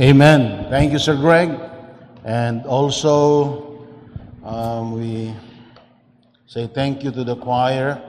Amen. 0.00 0.70
Thank 0.70 0.92
you, 0.92 1.00
Sir 1.00 1.16
Greg. 1.16 1.58
And 2.22 2.64
also, 2.66 3.82
um, 4.44 4.92
we 4.92 5.34
say 6.46 6.68
thank 6.68 7.02
you 7.02 7.10
to 7.10 7.24
the 7.24 7.34
choir. 7.34 8.00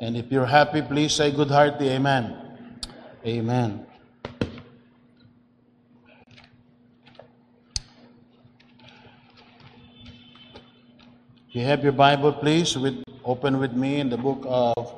And 0.00 0.18
if 0.18 0.30
you're 0.30 0.44
happy, 0.44 0.82
please 0.82 1.14
say 1.14 1.30
good 1.30 1.48
hearty 1.50 1.88
amen. 1.88 2.36
Amen. 3.24 3.86
If 11.48 11.54
you 11.56 11.62
have 11.62 11.82
your 11.82 11.92
Bible, 11.92 12.34
please 12.34 12.76
with, 12.76 13.02
open 13.24 13.58
with 13.58 13.72
me 13.72 14.00
in 14.00 14.10
the 14.10 14.18
book 14.18 14.44
of 14.44 14.92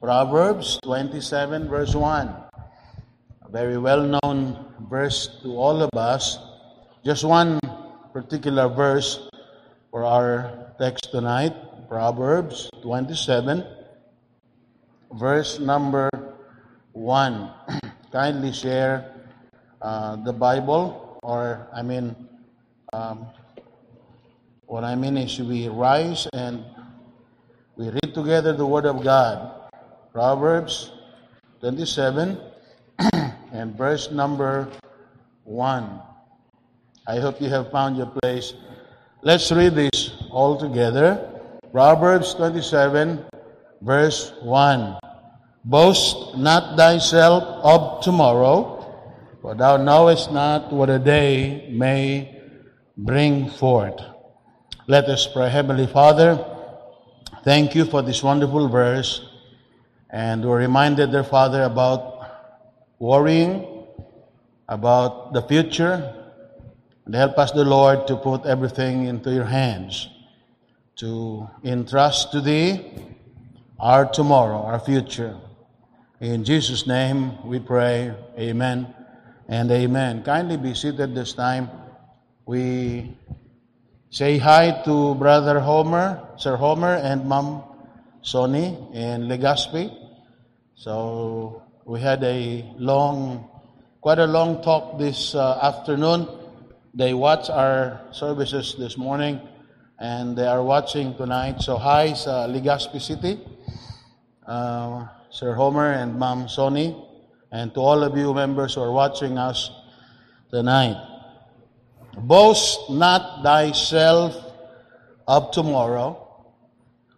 Proverbs 0.00 0.78
27, 0.82 1.68
verse 1.68 1.94
1. 1.94 2.43
Very 3.54 3.78
well 3.78 4.02
known 4.02 4.58
verse 4.90 5.38
to 5.46 5.54
all 5.54 5.78
of 5.78 5.94
us. 5.94 6.42
Just 7.06 7.22
one 7.22 7.62
particular 8.10 8.66
verse 8.66 9.30
for 9.94 10.02
our 10.02 10.74
text 10.74 11.14
tonight 11.14 11.54
Proverbs 11.86 12.66
27, 12.82 13.62
verse 15.14 15.62
number 15.62 16.10
1. 16.98 17.50
Kindly 18.10 18.50
share 18.50 19.22
uh, 19.78 20.16
the 20.26 20.32
Bible, 20.32 21.20
or 21.22 21.70
I 21.70 21.82
mean, 21.82 22.10
um, 22.92 23.30
what 24.66 24.82
I 24.82 24.98
mean 24.98 25.14
is 25.16 25.38
we 25.38 25.70
rise 25.70 26.26
and 26.34 26.64
we 27.76 27.86
read 27.86 28.18
together 28.18 28.50
the 28.52 28.66
Word 28.66 28.90
of 28.90 29.04
God. 29.04 29.70
Proverbs 30.10 30.90
27 31.60 32.50
and 33.64 33.78
verse 33.78 34.10
number 34.10 34.68
1. 35.44 35.88
I 37.08 37.16
hope 37.18 37.40
you 37.40 37.48
have 37.48 37.72
found 37.72 37.96
your 37.96 38.12
place. 38.20 38.52
Let's 39.22 39.50
read 39.50 39.74
this 39.74 40.12
all 40.30 40.60
together. 40.60 41.40
Proverbs 41.72 42.34
27, 42.34 43.24
verse 43.80 44.34
1. 44.42 44.98
Boast 45.64 46.36
not 46.36 46.76
thyself 46.76 47.42
of 47.64 48.04
tomorrow, 48.04 48.84
for 49.40 49.54
thou 49.54 49.78
knowest 49.78 50.30
not 50.30 50.70
what 50.70 50.90
a 50.90 50.98
day 50.98 51.66
may 51.72 52.36
bring 52.98 53.48
forth. 53.48 53.96
Let 54.86 55.06
us 55.06 55.26
pray. 55.26 55.48
Heavenly 55.48 55.86
Father, 55.86 56.36
thank 57.44 57.74
you 57.74 57.86
for 57.86 58.02
this 58.02 58.22
wonderful 58.22 58.68
verse. 58.68 59.24
And 60.10 60.44
we're 60.44 60.58
reminded, 60.58 61.12
dear 61.12 61.24
Father, 61.24 61.62
about 61.62 62.13
worrying, 63.04 63.84
about 64.66 65.34
the 65.34 65.42
future. 65.42 65.96
And 67.04 67.14
help 67.14 67.36
us, 67.36 67.52
the 67.52 67.64
Lord, 67.64 68.06
to 68.06 68.16
put 68.16 68.46
everything 68.46 69.04
into 69.04 69.30
your 69.30 69.44
hands, 69.44 70.08
to 70.96 71.46
entrust 71.62 72.32
to 72.32 72.40
thee 72.40 72.80
our 73.78 74.06
tomorrow, 74.06 74.62
our 74.62 74.80
future. 74.80 75.36
In 76.20 76.44
Jesus' 76.44 76.86
name 76.86 77.44
we 77.44 77.58
pray. 77.60 78.14
Amen 78.38 78.94
and 79.48 79.70
amen. 79.70 80.22
Kindly 80.24 80.56
be 80.56 80.72
seated 80.72 81.14
this 81.14 81.34
time. 81.34 81.68
We 82.46 83.18
say 84.08 84.38
hi 84.38 84.80
to 84.86 85.14
Brother 85.16 85.60
Homer, 85.60 86.26
Sir 86.38 86.56
Homer, 86.56 86.94
and 86.94 87.26
Mom 87.26 87.64
Sonny 88.22 88.78
in 88.94 89.28
Legazpi. 89.28 89.92
So 90.74 91.63
we 91.86 92.00
had 92.00 92.24
a 92.24 92.64
long, 92.78 93.48
quite 94.00 94.18
a 94.18 94.26
long 94.26 94.62
talk 94.62 94.98
this 94.98 95.34
uh, 95.34 95.58
afternoon. 95.60 96.26
They 96.94 97.12
watched 97.12 97.50
our 97.50 98.00
services 98.10 98.74
this 98.78 98.96
morning, 98.96 99.40
and 99.98 100.36
they 100.36 100.46
are 100.46 100.62
watching 100.62 101.14
tonight. 101.14 101.60
So 101.60 101.76
hi 101.76 102.14
sa 102.14 102.46
Legazpi 102.48 103.00
City, 103.00 103.38
uh, 104.46 105.08
Sir 105.28 105.52
Homer 105.54 105.92
and 105.92 106.18
Mom 106.18 106.48
Sonny, 106.48 106.96
and 107.52 107.74
to 107.74 107.80
all 107.80 108.02
of 108.02 108.16
you 108.16 108.32
members 108.32 108.74
who 108.74 108.80
are 108.80 108.92
watching 108.92 109.36
us 109.36 109.70
tonight. 110.50 110.96
Boast 112.16 112.88
not 112.88 113.42
thyself 113.42 114.32
of 115.28 115.50
tomorrow. 115.50 116.16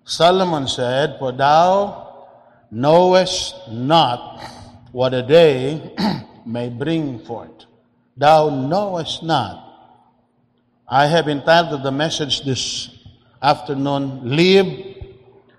Solomon 0.05 0.67
said, 0.67 1.19
For 1.19 1.31
thou 1.31 2.07
knowest 2.71 3.55
not 3.71 4.56
what 4.97 5.13
a 5.13 5.21
day 5.21 5.93
may 6.47 6.71
bring 6.71 7.19
forth. 7.19 7.67
Thou 8.17 8.49
knowest 8.49 9.23
not. 9.23 9.61
I 10.89 11.05
have 11.05 11.29
entitled 11.29 11.83
the 11.83 11.93
message 11.93 12.41
this 12.47 12.89
afternoon, 13.43 14.25
Leave 14.25 14.97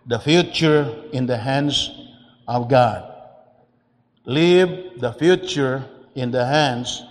the 0.07 0.17
Future 0.17 1.03
in 1.13 1.27
the 1.27 1.37
Hands 1.37 1.91
of 2.47 2.67
God. 2.67 3.13
Leave 4.25 4.99
the 4.99 5.13
future 5.13 5.85
in 6.15 6.31
the 6.31 6.43
hands 6.43 7.03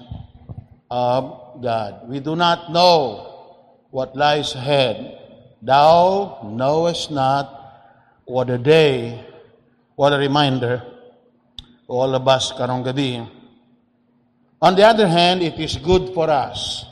of 0.91 1.63
God. 1.63 2.09
We 2.09 2.19
do 2.19 2.35
not 2.35 2.73
know 2.73 3.55
what 3.91 4.17
lies 4.17 4.53
ahead. 4.57 5.17
Thou 5.63 6.41
knowest 6.43 7.13
not 7.13 7.55
what 8.25 8.51
a 8.51 8.59
day, 8.59 9.25
what 9.95 10.13
a 10.13 10.19
reminder, 10.19 10.83
all 11.89 12.15
of 12.15 12.27
us 12.27 12.53
karong 12.53 12.85
gabi. 12.85 13.23
On 14.61 14.75
the 14.75 14.83
other 14.85 15.07
hand, 15.07 15.43
it 15.43 15.59
is 15.61 15.77
good 15.77 16.13
for 16.15 16.29
us 16.31 16.85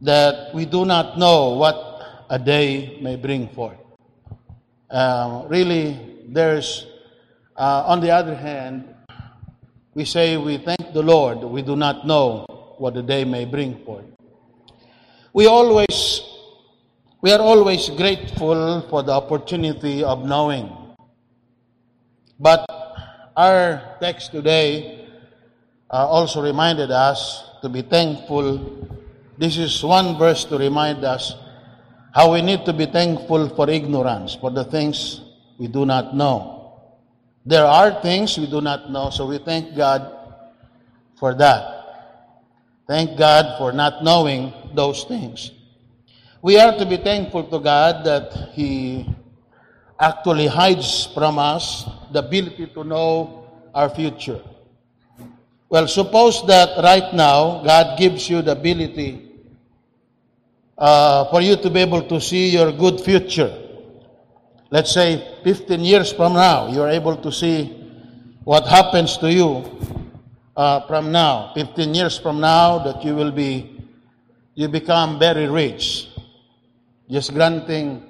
that 0.00 0.54
we 0.54 0.64
do 0.64 0.84
not 0.84 1.18
know 1.18 1.50
what 1.50 2.26
a 2.30 2.38
day 2.38 2.98
may 3.02 3.16
bring 3.16 3.48
forth. 3.48 3.76
Um, 4.90 5.48
really, 5.48 5.98
there's, 6.28 6.86
uh, 7.56 7.84
on 7.86 8.00
the 8.00 8.10
other 8.10 8.34
hand, 8.34 8.94
we 9.94 10.04
say 10.04 10.36
we 10.36 10.58
thank 10.58 10.92
the 10.92 11.02
Lord, 11.02 11.38
we 11.42 11.62
do 11.62 11.74
not 11.76 12.06
know 12.06 12.46
what 12.78 12.94
the 12.94 13.02
day 13.02 13.24
may 13.24 13.44
bring 13.44 13.84
forth. 13.84 14.06
We 15.32 15.46
always, 15.46 16.22
we 17.20 17.32
are 17.32 17.40
always 17.40 17.88
grateful 17.90 18.82
for 18.88 19.02
the 19.02 19.12
opportunity 19.12 20.02
of 20.02 20.24
knowing. 20.24 20.70
But 22.38 22.64
our 23.40 23.96
text 24.00 24.32
today 24.32 25.08
uh, 25.88 26.04
also 26.04 26.42
reminded 26.44 26.90
us 26.90 27.48
to 27.62 27.70
be 27.70 27.80
thankful. 27.80 28.60
This 29.38 29.56
is 29.56 29.82
one 29.82 30.18
verse 30.18 30.44
to 30.52 30.58
remind 30.58 31.04
us 31.04 31.32
how 32.12 32.32
we 32.34 32.42
need 32.42 32.66
to 32.66 32.74
be 32.74 32.84
thankful 32.84 33.48
for 33.56 33.70
ignorance, 33.70 34.36
for 34.36 34.50
the 34.50 34.64
things 34.64 35.22
we 35.56 35.68
do 35.68 35.86
not 35.86 36.14
know. 36.14 36.84
There 37.46 37.64
are 37.64 38.02
things 38.02 38.36
we 38.36 38.44
do 38.44 38.60
not 38.60 38.90
know, 38.90 39.08
so 39.08 39.24
we 39.24 39.38
thank 39.38 39.74
God 39.74 40.04
for 41.16 41.32
that. 41.32 41.64
Thank 42.86 43.16
God 43.16 43.56
for 43.56 43.72
not 43.72 44.04
knowing 44.04 44.52
those 44.74 45.04
things. 45.04 45.50
We 46.42 46.58
are 46.58 46.76
to 46.76 46.84
be 46.84 46.98
thankful 46.98 47.44
to 47.44 47.58
God 47.58 48.04
that 48.04 48.52
He 48.52 49.08
actually 49.98 50.46
hides 50.46 51.08
from 51.14 51.38
us 51.38 51.88
the 52.12 52.20
ability 52.20 52.66
to 52.68 52.84
know 52.84 53.46
our 53.74 53.88
future. 53.88 54.40
Well, 55.68 55.86
suppose 55.86 56.44
that 56.46 56.82
right 56.82 57.14
now 57.14 57.62
God 57.62 57.98
gives 57.98 58.28
you 58.28 58.42
the 58.42 58.52
ability 58.52 59.30
uh, 60.76 61.30
for 61.30 61.40
you 61.40 61.56
to 61.56 61.70
be 61.70 61.80
able 61.80 62.02
to 62.02 62.20
see 62.20 62.50
your 62.50 62.72
good 62.72 63.00
future. 63.00 63.54
Let's 64.70 64.92
say 64.92 65.38
15 65.44 65.80
years 65.80 66.12
from 66.12 66.34
now, 66.34 66.68
you're 66.72 66.88
able 66.88 67.16
to 67.16 67.30
see 67.30 67.66
what 68.44 68.66
happens 68.66 69.18
to 69.18 69.30
you 69.30 69.64
uh, 70.56 70.86
from 70.86 71.12
now. 71.12 71.52
15 71.54 71.94
years 71.94 72.18
from 72.18 72.40
now, 72.40 72.78
that 72.78 73.04
you 73.04 73.14
will 73.14 73.30
be, 73.30 73.84
you 74.54 74.68
become 74.68 75.18
very 75.18 75.46
rich. 75.46 76.08
Just 77.08 77.34
granting, 77.34 78.02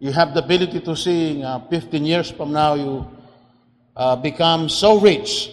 you 0.00 0.12
have 0.12 0.34
the 0.34 0.42
ability 0.42 0.80
to 0.80 0.96
see 0.96 1.42
uh, 1.42 1.60
15 1.70 2.04
years 2.04 2.30
from 2.30 2.52
now, 2.52 2.74
you 2.74 3.06
uh, 4.00 4.16
become 4.16 4.66
so 4.70 4.98
rich. 4.98 5.52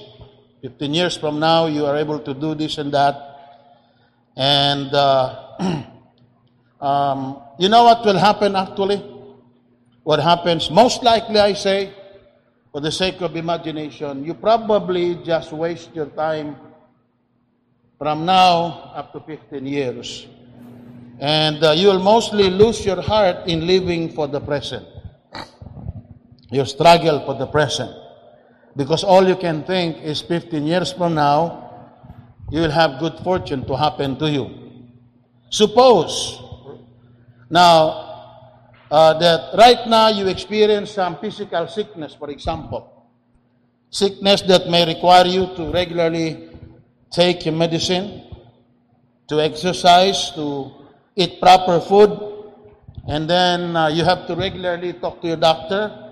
15 0.61 0.93
years 0.93 1.17
from 1.17 1.37
now, 1.37 1.65
you 1.65 1.85
are 1.85 1.97
able 1.97 2.17
to 2.17 2.33
do 2.33 2.55
this 2.55 2.77
and 2.77 2.93
that. 2.93 3.13
And 4.37 4.87
uh, 4.93 5.83
um, 6.81 7.41
you 7.59 7.67
know 7.67 7.83
what 7.83 8.05
will 8.05 8.17
happen 8.17 8.55
actually? 8.55 9.03
What 10.03 10.21
happens, 10.21 10.71
most 10.71 11.03
likely, 11.03 11.37
I 11.37 11.51
say, 11.53 11.91
for 12.71 12.79
the 12.79 12.91
sake 12.91 13.19
of 13.19 13.35
imagination, 13.35 14.23
you 14.23 14.33
probably 14.33 15.15
just 15.25 15.51
waste 15.51 15.93
your 15.93 16.05
time 16.05 16.55
from 17.97 18.25
now 18.25 18.93
up 18.95 19.11
to 19.11 19.19
15 19.19 19.65
years. 19.65 20.25
And 21.19 21.61
uh, 21.61 21.71
you 21.71 21.87
will 21.87 21.99
mostly 21.99 22.49
lose 22.49 22.85
your 22.85 23.01
heart 23.01 23.47
in 23.47 23.67
living 23.67 24.13
for 24.13 24.27
the 24.27 24.39
present. 24.39 24.87
You 26.49 26.63
struggle 26.63 27.25
for 27.25 27.33
the 27.33 27.47
present. 27.47 28.06
Because 28.77 29.03
all 29.03 29.27
you 29.27 29.35
can 29.35 29.63
think 29.63 29.97
is 30.05 30.21
15 30.21 30.61
years 30.63 30.93
from 30.93 31.15
now, 31.15 31.65
you 32.51 32.61
will 32.61 32.71
have 32.71 32.99
good 32.99 33.17
fortune 33.25 33.65
to 33.65 33.75
happen 33.75 34.15
to 34.19 34.29
you. 34.29 34.53
Suppose 35.49 36.39
now 37.49 38.05
uh, 38.91 39.17
that 39.17 39.57
right 39.57 39.81
now 39.87 40.09
you 40.09 40.27
experience 40.27 40.91
some 40.91 41.17
physical 41.17 41.67
sickness, 41.67 42.13
for 42.13 42.29
example, 42.29 43.09
sickness 43.89 44.43
that 44.43 44.69
may 44.69 44.85
require 44.85 45.25
you 45.25 45.47
to 45.55 45.71
regularly 45.71 46.49
take 47.09 47.45
your 47.45 47.55
medicine, 47.55 48.29
to 49.27 49.41
exercise, 49.41 50.29
to 50.35 50.71
eat 51.15 51.41
proper 51.41 51.79
food, 51.81 52.13
and 53.07 53.27
then 53.27 53.75
uh, 53.75 53.87
you 53.87 54.03
have 54.03 54.27
to 54.27 54.35
regularly 54.35 54.93
talk 54.93 55.19
to 55.21 55.27
your 55.29 55.37
doctor 55.37 56.06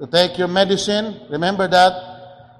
to 0.00 0.06
take 0.06 0.38
your 0.38 0.48
medicine. 0.48 1.20
Remember 1.28 1.68
that. 1.68 1.92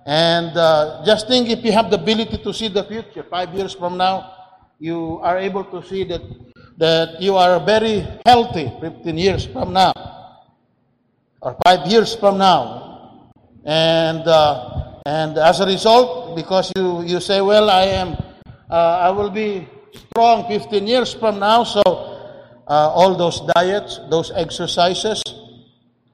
And 0.05 0.57
uh, 0.57 1.03
just 1.05 1.27
think 1.27 1.49
if 1.49 1.65
you 1.65 1.73
have 1.73 1.91
the 1.91 1.97
ability 1.97 2.39
to 2.39 2.53
see 2.53 2.69
the 2.69 2.85
future, 2.85 3.25
five 3.25 3.55
years 3.55 3.75
from 3.75 3.97
now, 3.97 4.33
you 4.79 5.21
are 5.23 5.39
able 5.39 5.65
to 5.65 5.83
see 5.87 6.05
that, 6.05 6.21
that 6.77 7.21
you 7.21 7.37
are 7.37 7.61
very 7.65 8.07
healthy 8.25 8.73
15 8.81 9.19
years 9.19 9.47
from 9.47 9.73
now, 9.73 9.93
or 11.41 11.57
five 11.65 11.87
years 11.87 12.15
from 12.17 12.39
now. 12.39 13.33
And, 13.65 14.27
uh, 14.27 15.01
and 15.07 15.37
as 15.39 15.61
a 15.61 15.67
result, 15.67 16.37
because 16.37 16.73
you, 16.77 17.03
you 17.03 17.21
say, 17.21 17.41
well, 17.41 17.69
I 17.71 17.83
am, 17.83 18.17
uh, 18.71 19.09
I 19.09 19.11
will 19.11 19.31
be 19.31 19.69
strong 19.95 20.49
15 20.49 20.87
years 20.87 21.13
from 21.13 21.39
now, 21.39 21.65
so 21.65 21.83
uh, 22.67 22.89
all 22.93 23.17
those 23.17 23.41
diets, 23.55 24.01
those 24.11 24.31
exercises. 24.35 25.23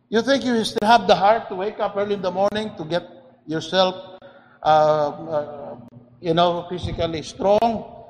You 0.08 0.22
think 0.22 0.44
you 0.44 0.62
still 0.62 0.86
have 0.86 1.08
the 1.08 1.16
heart 1.16 1.48
to 1.48 1.56
wake 1.56 1.80
up 1.80 1.96
early 1.96 2.14
in 2.14 2.22
the 2.22 2.30
morning 2.30 2.70
to 2.78 2.84
get 2.84 3.10
yourself, 3.44 4.22
uh, 4.62 5.10
uh, 5.10 5.76
you 6.20 6.32
know, 6.32 6.64
physically 6.70 7.22
strong? 7.22 8.06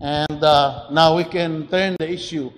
And 0.00 0.42
uh, 0.42 0.88
now 0.90 1.16
we 1.16 1.24
can 1.24 1.68
turn 1.68 1.96
the 2.00 2.10
issue 2.10 2.50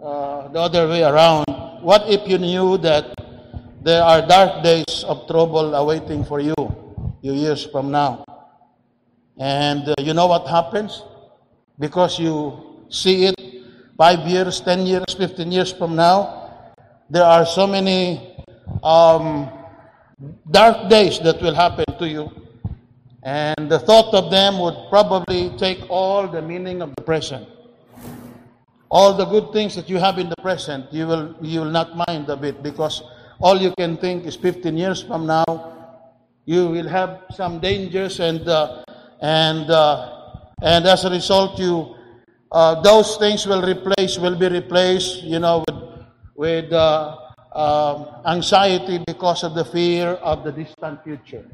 uh, 0.00 0.48
the 0.48 0.58
other 0.58 0.88
way 0.88 1.04
around. 1.04 1.44
What 1.84 2.08
if 2.08 2.26
you 2.26 2.38
knew 2.38 2.78
that 2.78 3.12
there 3.82 4.02
are 4.02 4.26
dark 4.26 4.64
days 4.64 5.04
of 5.04 5.28
trouble 5.28 5.74
awaiting 5.74 6.24
for 6.24 6.40
you, 6.40 6.56
few 7.20 7.34
years 7.34 7.66
from 7.66 7.90
now? 7.90 8.24
And 9.36 9.86
uh, 9.86 9.94
you 10.00 10.14
know 10.14 10.28
what 10.28 10.48
happens? 10.48 11.02
Because 11.78 12.18
you 12.18 12.84
see 12.88 13.26
it 13.26 13.36
five 13.98 14.20
years, 14.26 14.60
10 14.60 14.86
years, 14.86 15.12
15 15.12 15.52
years 15.52 15.72
from 15.72 15.94
now, 15.94 16.41
there 17.12 17.24
are 17.24 17.44
so 17.44 17.66
many 17.66 18.34
um, 18.82 19.46
dark 20.50 20.88
days 20.88 21.20
that 21.20 21.42
will 21.42 21.54
happen 21.54 21.84
to 21.98 22.08
you. 22.08 22.32
And 23.22 23.70
the 23.70 23.78
thought 23.78 24.14
of 24.14 24.30
them 24.30 24.58
would 24.58 24.88
probably 24.88 25.52
take 25.58 25.84
all 25.90 26.26
the 26.26 26.40
meaning 26.40 26.80
of 26.80 26.96
the 26.96 27.02
present. 27.02 27.46
All 28.90 29.12
the 29.12 29.26
good 29.26 29.52
things 29.52 29.76
that 29.76 29.90
you 29.90 29.98
have 29.98 30.18
in 30.18 30.30
the 30.30 30.40
present, 30.40 30.90
you 30.90 31.06
will, 31.06 31.36
you 31.42 31.60
will 31.60 31.70
not 31.70 31.94
mind 32.08 32.30
a 32.30 32.36
bit 32.36 32.62
because 32.62 33.02
all 33.40 33.60
you 33.60 33.74
can 33.76 33.98
think 33.98 34.24
is 34.24 34.34
15 34.34 34.74
years 34.74 35.02
from 35.02 35.26
now, 35.26 35.44
you 36.46 36.68
will 36.68 36.88
have 36.88 37.24
some 37.36 37.60
dangers 37.60 38.20
and, 38.20 38.48
uh, 38.48 38.84
and, 39.20 39.70
uh, 39.70 40.48
and 40.62 40.86
as 40.86 41.04
a 41.04 41.10
result, 41.10 41.58
you, 41.58 41.94
uh, 42.50 42.80
those 42.80 43.18
things 43.18 43.46
will 43.46 43.62
replace, 43.62 44.18
will 44.18 44.36
be 44.36 44.48
replaced, 44.48 45.22
you 45.22 45.38
know, 45.38 45.62
with, 46.42 46.72
uh, 46.72 47.22
um, 47.54 48.08
anxiety 48.26 48.98
because 49.06 49.44
of 49.44 49.54
the 49.54 49.64
fear 49.64 50.18
of 50.26 50.42
the 50.42 50.50
distant 50.50 50.98
future. 51.04 51.46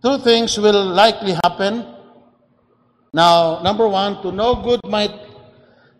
Two 0.00 0.16
things 0.24 0.56
will 0.56 0.86
likely 0.96 1.36
happen. 1.44 1.84
Now, 3.12 3.60
number 3.60 3.86
one, 3.88 4.22
to 4.22 4.32
know 4.32 4.54
good 4.64 4.80
might 4.88 5.12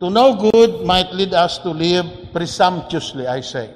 to 0.00 0.08
know 0.08 0.38
good 0.38 0.86
might 0.86 1.12
lead 1.12 1.34
us 1.34 1.58
to 1.58 1.70
live 1.70 2.32
presumptuously, 2.32 3.26
I 3.26 3.40
say. 3.42 3.74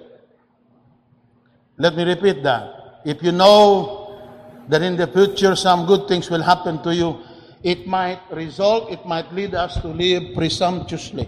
Let 1.77 1.97
me 1.97 2.05
repeat 2.05 2.45
that. 2.45 3.03
If 3.05 3.23
you 3.27 3.33
know 3.33 4.23
that 4.69 4.83
in 4.83 4.97
the 4.97 5.09
future 5.11 5.57
some 5.57 5.85
good 5.85 6.07
things 6.07 6.31
will 6.31 6.43
happen 6.43 6.81
to 6.85 6.95
you, 6.95 7.19
it 7.65 7.89
might 7.89 8.23
result, 8.31 8.93
it 8.93 9.05
might 9.05 9.35
lead 9.35 9.55
us 9.59 9.75
to 9.83 9.89
live 9.89 10.33
presumptuously. 10.39 11.27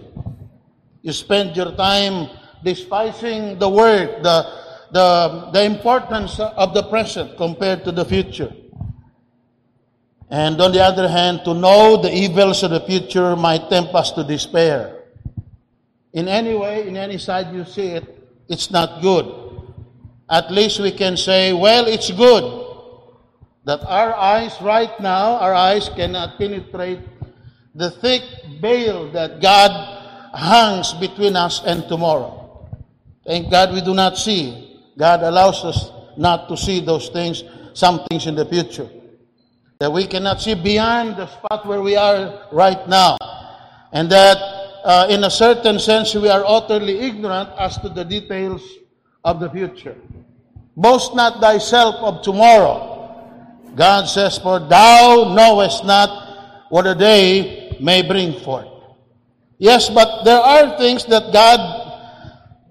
You 1.03 1.11
spend 1.11 1.57
your 1.57 1.75
time 1.75 2.31
despising 2.65 3.59
the 3.59 3.69
word, 3.69 4.23
the, 4.23 4.37
the, 4.91 5.49
the 5.53 5.63
importance 5.63 6.39
of 6.39 6.73
the 6.73 6.83
present 6.89 7.37
compared 7.37 7.85
to 7.85 7.91
the 7.91 8.03
future. 8.03 8.51
And 10.29 10.59
on 10.59 10.71
the 10.71 10.81
other 10.81 11.07
hand, 11.07 11.41
to 11.45 11.53
know 11.53 12.01
the 12.01 12.11
evils 12.11 12.63
of 12.63 12.71
the 12.71 12.81
future 12.81 13.35
might 13.35 13.69
tempt 13.69 13.93
us 13.93 14.11
to 14.13 14.23
despair. 14.23 15.03
In 16.13 16.27
any 16.27 16.55
way, 16.55 16.87
in 16.87 16.97
any 16.97 17.19
side 17.19 17.53
you 17.53 17.63
see 17.63 17.93
it, 17.93 18.03
it's 18.49 18.71
not 18.71 19.01
good. 19.01 19.29
At 20.27 20.51
least 20.51 20.79
we 20.79 20.91
can 20.91 21.15
say, 21.15 21.53
well, 21.53 21.85
it's 21.85 22.09
good 22.09 22.65
that 23.65 23.85
our 23.85 24.15
eyes 24.15 24.57
right 24.61 24.99
now, 24.99 25.37
our 25.37 25.53
eyes 25.53 25.89
cannot 25.89 26.37
penetrate 26.37 26.99
the 27.75 27.91
thick 27.91 28.23
veil 28.61 29.11
that 29.11 29.41
God 29.41 29.71
hangs 30.33 30.93
between 30.93 31.35
us 31.35 31.61
and 31.65 31.87
tomorrow. 31.87 32.44
Thank 33.25 33.49
God 33.51 33.73
we 33.73 33.81
do 33.81 33.93
not 33.93 34.17
see. 34.17 34.79
God 34.97 35.23
allows 35.23 35.63
us 35.65 35.91
not 36.17 36.47
to 36.49 36.57
see 36.57 36.79
those 36.79 37.09
things, 37.09 37.43
some 37.73 38.05
things 38.09 38.27
in 38.27 38.35
the 38.35 38.45
future. 38.45 38.89
That 39.79 39.91
we 39.91 40.07
cannot 40.07 40.41
see 40.41 40.53
beyond 40.55 41.17
the 41.17 41.27
spot 41.27 41.65
where 41.65 41.81
we 41.81 41.95
are 41.95 42.47
right 42.51 42.87
now. 42.87 43.17
And 43.91 44.09
that 44.11 44.37
uh, 44.85 45.07
in 45.09 45.23
a 45.23 45.29
certain 45.29 45.79
sense 45.79 46.13
we 46.15 46.29
are 46.29 46.43
utterly 46.45 46.99
ignorant 46.99 47.49
as 47.57 47.77
to 47.79 47.89
the 47.89 48.05
details 48.05 48.61
of 49.23 49.39
the 49.39 49.49
future. 49.49 49.95
Boast 50.77 51.15
not 51.15 51.41
thyself 51.41 51.95
of 51.95 52.21
tomorrow 52.21 52.95
God 53.75 54.07
says, 54.07 54.37
For 54.39 54.59
thou 54.59 55.35
knowest 55.35 55.83
not 55.85 56.71
what 56.71 56.87
a 56.87 56.95
day 56.95 57.77
may 57.81 58.01
bring 58.01 58.39
forth. 58.39 58.67
Yes, 59.57 59.89
but 59.89 60.23
there 60.23 60.39
are 60.39 60.77
things 60.77 61.05
that 61.05 61.31
God, 61.31 61.84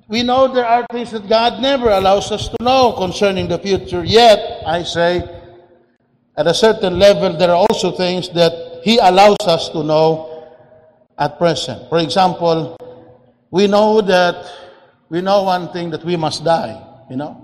we 0.09 0.23
know 0.23 0.53
there 0.53 0.67
are 0.67 0.87
things 0.93 1.11
that 1.13 1.29
God 1.29 1.63
never 1.63 1.89
allows 1.89 2.31
us 2.31 2.49
to 2.49 2.57
know 2.61 2.93
concerning 2.93 3.49
the 3.49 3.59
future. 3.59 4.05
Yet, 4.05 4.63
I 4.67 4.83
say, 4.83 5.25
at 6.37 6.47
a 6.47 6.55
certain 6.55 6.99
level, 6.99 7.37
there 7.37 7.51
are 7.51 7.67
also 7.69 7.93
things 7.93 8.29
that 8.31 8.81
He 8.85 8.99
allows 8.99 9.41
us 9.47 9.69
to 9.71 9.83
know 9.83 10.53
at 11.17 11.39
present. 11.39 11.89
For 11.89 11.99
example, 11.99 12.77
we 13.51 13.67
know 13.67 14.01
that, 14.03 14.51
we 15.09 15.21
know 15.21 15.45
one 15.45 15.73
thing 15.73 15.91
that 15.91 16.05
we 16.05 16.17
must 16.17 16.45
die, 16.45 16.83
you 17.09 17.17
know. 17.17 17.41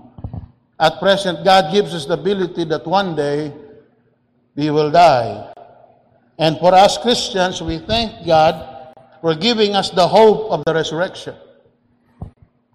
At 0.79 0.99
present, 0.99 1.43
God 1.45 1.71
gives 1.71 1.93
us 1.93 2.05
the 2.05 2.13
ability 2.13 2.65
that 2.65 2.85
one 2.85 3.15
day 3.15 3.53
we 4.55 4.69
will 4.69 4.91
die. 4.91 5.53
And 6.37 6.57
for 6.57 6.73
us 6.73 6.97
Christians, 6.97 7.61
we 7.61 7.79
thank 7.79 8.25
God 8.25 8.93
for 9.21 9.35
giving 9.35 9.75
us 9.75 9.89
the 9.89 10.07
hope 10.07 10.51
of 10.51 10.63
the 10.65 10.73
resurrection. 10.73 11.35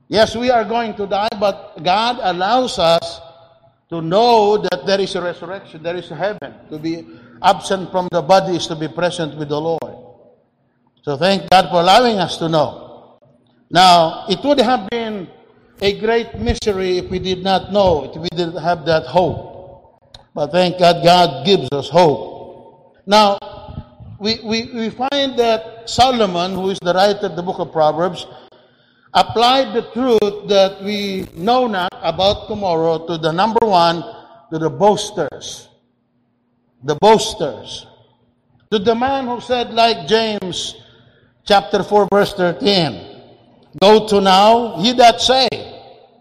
Yes, 0.08 0.36
we 0.36 0.50
are 0.50 0.64
going 0.64 0.94
to 0.94 1.06
die, 1.06 1.28
but 1.40 1.82
God 1.82 2.18
allows 2.22 2.78
us 2.78 3.20
to 3.90 4.00
know 4.00 4.56
that 4.58 4.86
there 4.86 5.00
is 5.00 5.14
a 5.14 5.22
resurrection, 5.22 5.82
there 5.82 5.96
is 5.96 6.10
a 6.10 6.16
heaven. 6.16 6.54
To 6.70 6.78
be 6.78 7.06
absent 7.42 7.90
from 7.90 8.08
the 8.10 8.22
body 8.22 8.56
is 8.56 8.66
to 8.68 8.76
be 8.76 8.88
present 8.88 9.36
with 9.36 9.48
the 9.48 9.60
Lord. 9.60 9.94
So 11.02 11.16
thank 11.16 11.50
God 11.50 11.70
for 11.70 11.80
allowing 11.80 12.18
us 12.18 12.36
to 12.38 12.48
know. 12.48 13.18
Now, 13.70 14.26
it 14.28 14.42
would 14.44 14.60
have 14.60 14.88
been 14.90 15.28
a 15.80 15.98
great 15.98 16.38
misery 16.38 16.98
if 16.98 17.10
we 17.10 17.18
did 17.18 17.42
not 17.42 17.72
know, 17.72 18.04
if 18.04 18.16
we 18.16 18.28
didn't 18.30 18.56
have 18.58 18.86
that 18.86 19.06
hope. 19.06 20.00
But 20.34 20.52
thank 20.52 20.78
God, 20.78 21.02
God 21.02 21.46
gives 21.46 21.68
us 21.72 21.88
hope. 21.88 22.96
Now, 23.06 23.38
we, 24.18 24.40
we, 24.42 24.70
we 24.72 24.90
find 24.90 25.38
that 25.38 25.88
Solomon, 25.88 26.54
who 26.54 26.70
is 26.70 26.78
the 26.80 26.94
writer 26.94 27.26
of 27.26 27.36
the 27.36 27.42
book 27.42 27.58
of 27.58 27.72
Proverbs, 27.72 28.26
applied 29.16 29.72
the 29.72 29.88
truth 29.96 30.46
that 30.46 30.84
we 30.84 31.26
know 31.34 31.66
not 31.66 31.88
about 32.02 32.48
tomorrow 32.48 33.06
to 33.08 33.16
the 33.16 33.32
number 33.32 33.64
one, 33.64 34.04
to 34.52 34.58
the 34.58 34.68
boasters. 34.68 35.68
The 36.84 36.94
boasters. 37.00 37.86
To 38.70 38.78
the 38.78 38.94
man 38.94 39.26
who 39.26 39.40
said, 39.40 39.72
like 39.72 40.06
James 40.06 40.76
chapter 41.44 41.82
4, 41.82 42.08
verse 42.12 42.34
13, 42.34 43.16
Go 43.80 44.06
to 44.06 44.20
now, 44.20 44.80
ye 44.80 44.92
that 44.92 45.20
say, 45.20 45.48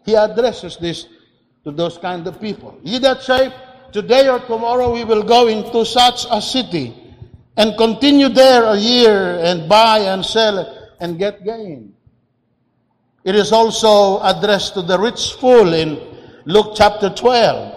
he 0.05 0.15
addresses 0.15 0.77
this 0.77 1.07
to 1.63 1.71
those 1.71 1.97
kind 1.97 2.25
of 2.27 2.39
people. 2.39 2.79
Ye 2.83 2.99
that 2.99 3.21
say, 3.21 3.51
today 3.91 4.29
or 4.29 4.39
tomorrow 4.39 4.93
we 4.93 5.03
will 5.03 5.23
go 5.23 5.47
into 5.47 5.85
such 5.85 6.25
a 6.29 6.41
city 6.41 6.95
and 7.57 7.77
continue 7.77 8.29
there 8.29 8.63
a 8.63 8.75
year 8.77 9.39
and 9.43 9.67
buy 9.67 9.99
and 9.99 10.23
sell 10.23 10.91
and 10.99 11.17
get 11.17 11.43
gain. 11.43 11.94
It 13.25 13.33
is 13.35 13.51
also 13.51 14.21
addressed 14.21 14.75
to 14.75 14.83
the 14.83 14.99
rich 14.99 15.33
fool 15.41 15.73
in 15.73 15.97
Luke 16.45 16.73
chapter 16.75 17.09
12. 17.09 17.73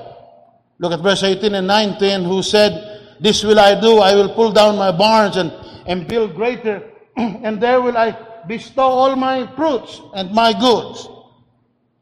Look 0.78 0.92
at 0.92 1.00
verse 1.00 1.22
18 1.22 1.54
and 1.54 1.66
19, 1.66 2.22
who 2.24 2.42
said, 2.42 3.16
This 3.18 3.42
will 3.42 3.58
I 3.58 3.80
do. 3.80 3.96
I 3.98 4.14
will 4.14 4.34
pull 4.34 4.52
down 4.52 4.76
my 4.76 4.92
barns 4.92 5.38
and, 5.38 5.50
and 5.86 6.06
build 6.06 6.34
greater, 6.34 6.84
and 7.16 7.58
there 7.62 7.80
will 7.80 7.96
I 7.96 8.14
bestow 8.46 8.82
all 8.82 9.16
my 9.16 9.46
fruits 9.56 10.02
and 10.14 10.30
my 10.32 10.52
goods. 10.52 11.08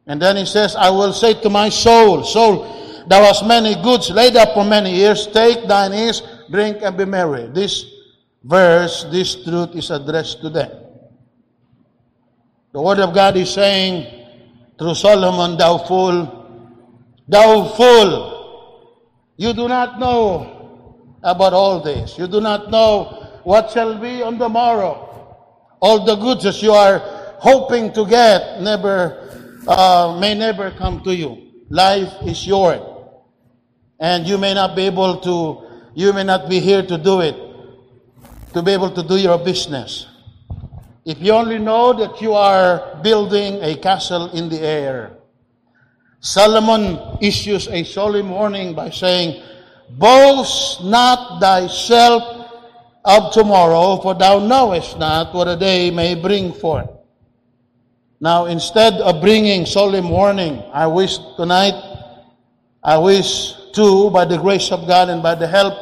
And 0.09 0.21
then 0.21 0.37
he 0.37 0.45
says, 0.45 0.75
I 0.75 0.91
will 0.91 1.13
say 1.13 1.41
to 1.43 1.49
my 1.49 1.69
soul, 1.69 2.25
Soul, 2.25 3.07
thou 3.09 3.23
hast 3.23 3.47
many 3.47 3.81
goods 3.81 4.11
laid 4.11 4.35
up 4.35 4.55
for 4.55 4.65
many 4.65 4.93
years. 4.93 5.29
Take 5.29 5.69
thine 5.69 5.95
ease, 5.95 6.21
drink, 6.51 6.79
and 6.83 6.97
be 6.97 7.05
merry. 7.05 7.47
This 7.47 7.87
verse, 8.43 9.07
this 9.13 9.45
truth 9.45 9.77
is 9.77 9.91
addressed 9.91 10.41
to 10.41 10.51
them. 10.51 10.86
The 12.77 12.83
Word 12.83 12.99
of 12.99 13.15
God 13.15 13.39
is 13.39 13.49
saying 13.55 14.05
through 14.79 14.97
Solomon, 14.97 15.57
Thou 15.57 15.79
fool, 15.79 16.29
thou 17.27 17.65
fool, 17.73 19.01
you 19.39 19.55
do 19.55 19.67
not 19.67 19.99
know 19.99 21.17
about 21.23 21.55
all 21.55 21.81
this. 21.81 22.19
You 22.19 22.27
do 22.27 22.39
not 22.39 22.71
know 22.71 23.41
what 23.45 23.71
shall 23.71 23.99
be 23.99 24.23
on 24.23 24.37
the 24.37 24.51
morrow. 24.51 25.09
All 25.81 26.05
the 26.05 26.17
goods 26.17 26.45
that 26.45 26.61
you 26.61 26.73
are 26.73 26.99
hoping 27.39 27.95
to 27.95 28.05
get 28.05 28.61
never 28.61 29.25
uh, 29.67 30.19
may 30.21 30.35
never 30.35 30.71
come 30.73 31.03
to 31.05 31.17
you. 31.17 31.65
Life 31.71 32.13
is 32.27 32.37
short, 32.37 32.83
and 33.99 34.27
you 34.27 34.37
may 34.37 34.53
not 34.53 34.77
be 34.77 34.83
able 34.83 35.17
to. 35.21 35.65
You 35.95 36.13
may 36.13 36.25
not 36.25 36.51
be 36.51 36.61
here 36.61 36.83
to 36.83 36.99
do 36.99 37.23
it, 37.23 37.37
to 38.53 38.61
be 38.61 38.73
able 38.73 38.91
to 38.91 39.03
do 39.03 39.17
your 39.17 39.39
business. 39.39 40.09
If 41.07 41.23
you 41.23 41.31
only 41.33 41.59
know 41.59 41.93
that 41.93 42.21
you 42.21 42.35
are 42.35 42.99
building 43.01 43.63
a 43.63 43.77
castle 43.77 44.29
in 44.33 44.49
the 44.49 44.59
air. 44.59 45.13
Solomon 46.19 46.99
issues 47.23 47.69
a 47.69 47.85
solemn 47.85 48.29
warning 48.29 48.75
by 48.75 48.91
saying, 48.91 49.41
Boast 49.89 50.83
not 50.83 51.39
thyself 51.41 52.51
of 53.05 53.33
tomorrow, 53.33 54.03
for 54.03 54.17
thou 54.19 54.41
knowest 54.41 54.99
not 54.99 55.33
what 55.33 55.47
a 55.47 55.57
day 55.57 55.93
may 55.93 56.17
bring 56.17 56.53
forth. 56.53 56.91
Now, 58.19 58.47
instead 58.47 58.95
of 58.95 59.21
bringing 59.21 59.65
solemn 59.65 60.11
warning, 60.11 60.61
I 60.73 60.89
wish 60.89 61.19
tonight, 61.37 61.79
I 62.83 62.99
wish 62.99 63.55
to, 63.75 64.11
by 64.11 64.25
the 64.25 64.39
grace 64.39 64.73
of 64.73 64.89
God 64.89 65.09
and 65.09 65.23
by 65.23 65.37
the 65.37 65.47
help 65.47 65.75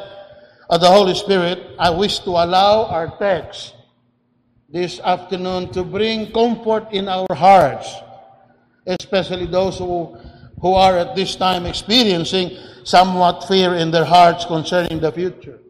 of 0.69 0.83
the 0.83 0.91
Holy 0.91 1.15
Spirit, 1.15 1.65
I 1.79 1.89
wish 1.89 2.19
to 2.21 2.31
allow 2.31 2.85
our 2.85 3.17
text 3.17 3.74
this 4.75 4.99
afternoon 4.99 5.71
to 5.73 5.85
bring 5.85 6.33
comfort 6.33 6.89
in 6.91 7.09
our 7.09 7.33
hearts, 7.33 7.95
especially 8.85 9.47
those 9.47 9.79
who, 9.79 10.19
who 10.61 10.75
are 10.75 10.99
at 10.99 11.15
this 11.15 11.37
time 11.37 11.65
experiencing 11.65 12.51
somewhat 12.83 13.47
fear 13.47 13.75
in 13.75 13.93
their 13.93 14.05
hearts 14.05 14.45
concerning 14.45 14.99
the 14.99 15.13
future. 15.13 15.61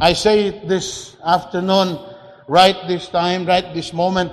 I 0.00 0.14
say 0.14 0.46
it 0.46 0.66
this 0.68 1.16
afternoon, 1.24 1.96
right 2.48 2.74
this 2.88 3.06
time, 3.06 3.46
right 3.46 3.72
this 3.72 3.92
moment. 3.92 4.32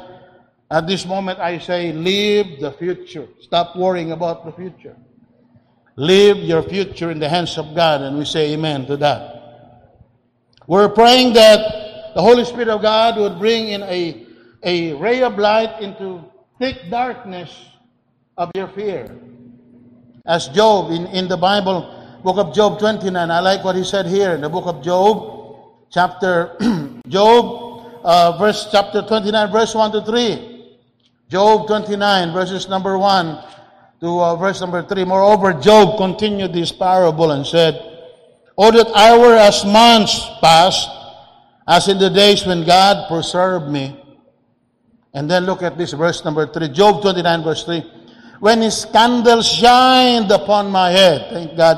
At 0.72 0.88
this 0.88 1.06
moment, 1.06 1.38
I 1.38 1.60
say, 1.60 1.94
live 1.94 2.60
the 2.60 2.72
future. 2.72 3.28
Stop 3.40 3.76
worrying 3.76 4.14
about 4.14 4.46
the 4.46 4.52
future. 4.52 4.98
Live 5.96 6.38
your 6.38 6.64
future 6.64 7.12
in 7.12 7.20
the 7.20 7.30
hands 7.30 7.56
of 7.60 7.76
God, 7.76 8.02
and 8.02 8.18
we 8.18 8.26
say 8.26 8.54
amen 8.54 8.88
to 8.88 8.98
that. 8.98 9.36
We're 10.66 10.90
praying 10.90 11.34
that 11.34 11.79
the 12.16 12.22
Holy 12.22 12.46
Spirit 12.46 12.70
of 12.70 12.82
God 12.82 13.18
would 13.18 13.40
bring 13.40 13.70
in 13.70 13.84
a, 13.84 14.26
a 14.64 14.94
ray 14.94 15.22
of 15.22 15.38
light 15.38 15.82
into 15.82 16.24
thick 16.58 16.90
darkness 16.90 17.50
of 18.38 18.52
your 18.56 18.68
fear. 18.70 19.10
As 20.26 20.48
Job 20.50 20.92
in, 20.92 21.08
in 21.08 21.28
the 21.28 21.38
Bible, 21.38 22.20
book 22.24 22.38
of 22.38 22.54
Job 22.54 22.80
29, 22.80 23.32
I 23.32 23.40
like 23.40 23.64
what 23.64 23.76
he 23.76 23.84
said 23.84 24.06
here 24.06 24.34
in 24.34 24.42
the 24.42 24.50
book 24.50 24.66
of 24.66 24.84
Job 24.84 25.40
chapter 25.92 26.56
Job, 27.08 28.02
uh, 28.04 28.38
verse 28.38 28.68
chapter 28.72 29.02
29, 29.02 29.52
verse 29.52 29.74
1 29.76 29.92
to 29.92 30.02
3. 30.06 30.50
Job 31.30 31.68
29, 31.68 32.34
verses 32.34 32.68
number 32.68 32.98
1 32.98 33.44
to 34.02 34.20
uh, 34.20 34.36
verse 34.36 34.60
number 34.62 34.82
3. 34.82 35.06
Moreover, 35.06 35.54
Job 35.54 35.98
continued 35.98 36.54
this 36.54 36.72
parable 36.72 37.32
and 37.32 37.46
said, 37.46 37.78
Oh, 38.58 38.72
that 38.72 38.88
I 38.96 39.18
were 39.18 39.36
as 39.36 39.64
months 39.64 40.20
past, 40.42 40.90
as 41.70 41.88
in 41.88 42.00
the 42.00 42.10
days 42.10 42.46
when 42.46 42.66
God 42.66 43.08
preserved 43.08 43.72
me. 43.72 43.96
And 45.14 45.30
then 45.30 45.46
look 45.46 45.62
at 45.62 45.78
this 45.78 45.94
verse 45.94 46.26
number 46.26 46.48
3. 46.48 46.70
Job 46.70 47.02
29, 47.02 47.44
verse 47.44 47.64
3. 47.64 47.84
When 48.40 48.62
his 48.62 48.86
candle 48.86 49.42
shined 49.42 50.32
upon 50.32 50.72
my 50.72 50.90
head, 50.90 51.30
thank 51.32 51.56
God, 51.56 51.78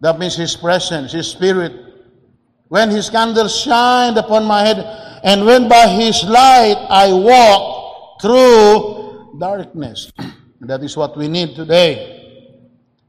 that 0.00 0.18
means 0.18 0.36
his 0.36 0.54
presence, 0.54 1.12
his 1.12 1.28
spirit 1.28 1.88
when 2.68 2.90
his 2.90 3.10
candle 3.10 3.48
shined 3.48 4.18
upon 4.18 4.44
my 4.44 4.60
head, 4.60 4.78
and 5.24 5.44
when 5.44 5.68
by 5.68 5.88
his 5.88 6.22
light 6.24 6.76
I 6.88 7.12
walk 7.12 8.20
through 8.20 9.38
darkness. 9.38 10.12
that 10.60 10.82
is 10.82 10.96
what 10.96 11.16
we 11.16 11.28
need 11.28 11.56
today. 11.56 12.14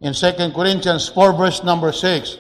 In 0.02 0.14
2 0.14 0.32
Corinthians 0.56 1.10
4, 1.10 1.34
verse 1.34 1.64
number 1.64 1.92
6, 1.92 2.38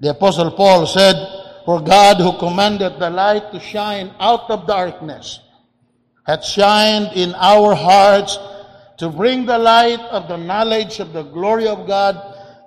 the 0.00 0.10
Apostle 0.10 0.50
Paul 0.50 0.86
said, 0.86 1.14
For 1.64 1.80
God 1.80 2.16
who 2.18 2.38
commanded 2.38 2.98
the 2.98 3.10
light 3.10 3.52
to 3.52 3.60
shine 3.60 4.12
out 4.18 4.50
of 4.50 4.66
darkness 4.66 5.40
hath 6.24 6.44
shined 6.44 7.12
in 7.14 7.34
our 7.34 7.74
hearts 7.74 8.38
to 8.98 9.08
bring 9.08 9.46
the 9.46 9.58
light 9.58 10.00
of 10.10 10.28
the 10.28 10.36
knowledge 10.36 11.00
of 11.00 11.12
the 11.12 11.22
glory 11.22 11.66
of 11.66 11.86
God 11.86 12.14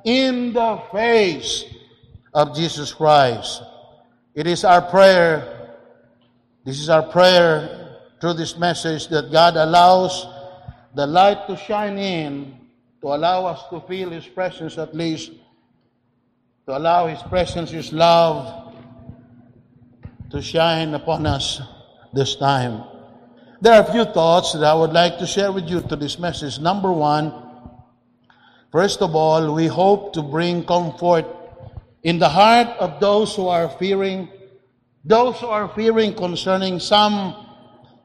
in 0.03 0.53
the 0.53 0.81
face 0.91 1.63
of 2.33 2.55
Jesus 2.55 2.93
Christ. 2.93 3.63
It 4.33 4.47
is 4.47 4.65
our 4.65 4.81
prayer, 4.81 5.77
this 6.65 6.79
is 6.79 6.89
our 6.89 7.03
prayer 7.03 7.97
through 8.19 8.33
this 8.33 8.57
message 8.57 9.07
that 9.07 9.31
God 9.31 9.55
allows 9.55 10.27
the 10.93 11.07
light 11.07 11.47
to 11.47 11.55
shine 11.55 11.97
in, 11.97 12.57
to 13.01 13.07
allow 13.07 13.45
us 13.45 13.63
to 13.69 13.79
feel 13.81 14.09
His 14.09 14.27
presence 14.27 14.77
at 14.77 14.93
least, 14.93 15.31
to 16.65 16.77
allow 16.77 17.07
His 17.07 17.21
presence, 17.23 17.71
His 17.71 17.93
love 17.93 18.64
to 20.35 20.41
shine 20.41 20.93
upon 20.93 21.25
us 21.25 21.61
this 22.11 22.35
time. 22.35 22.83
There 23.61 23.71
are 23.71 23.87
a 23.87 23.91
few 23.91 24.03
thoughts 24.03 24.51
that 24.51 24.65
I 24.65 24.73
would 24.73 24.91
like 24.91 25.17
to 25.19 25.25
share 25.25 25.49
with 25.49 25.69
you 25.69 25.79
to 25.79 25.95
this 25.95 26.19
message. 26.19 26.59
Number 26.59 26.91
one, 26.91 27.31
first 28.69 29.01
of 29.01 29.15
all, 29.15 29.55
we 29.55 29.67
hope 29.67 30.11
to 30.11 30.21
bring 30.21 30.65
comfort 30.65 31.25
in 32.03 32.19
the 32.19 32.27
heart 32.27 32.67
of 32.83 32.99
those 32.99 33.33
who 33.33 33.47
are 33.47 33.69
fearing, 33.79 34.27
those 35.05 35.39
who 35.39 35.47
are 35.47 35.69
fearing 35.69 36.13
concerning 36.13 36.81
some 36.81 37.33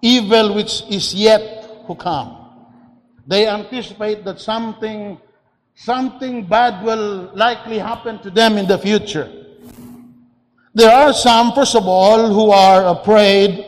evil 0.01 0.55
which 0.55 0.85
is 0.89 1.13
yet 1.13 1.85
to 1.89 1.97
come. 1.97 2.47
They 3.27 3.49
anticipate 3.49 4.25
that 4.25 4.39
something, 4.39 5.19
something 5.75 6.47
bad 6.47 6.85
will 6.85 7.33
likely 7.35 7.79
happen 7.79 8.23
to 8.23 8.31
them 8.31 8.57
in 8.57 8.69
the 8.69 8.79
future. 8.79 9.40
There 10.75 10.91
are 10.91 11.13
some, 11.13 11.53
first 11.53 11.75
of 11.75 11.87
all, 11.87 12.33
who 12.33 12.51
are 12.51 13.01
afraid, 13.01 13.67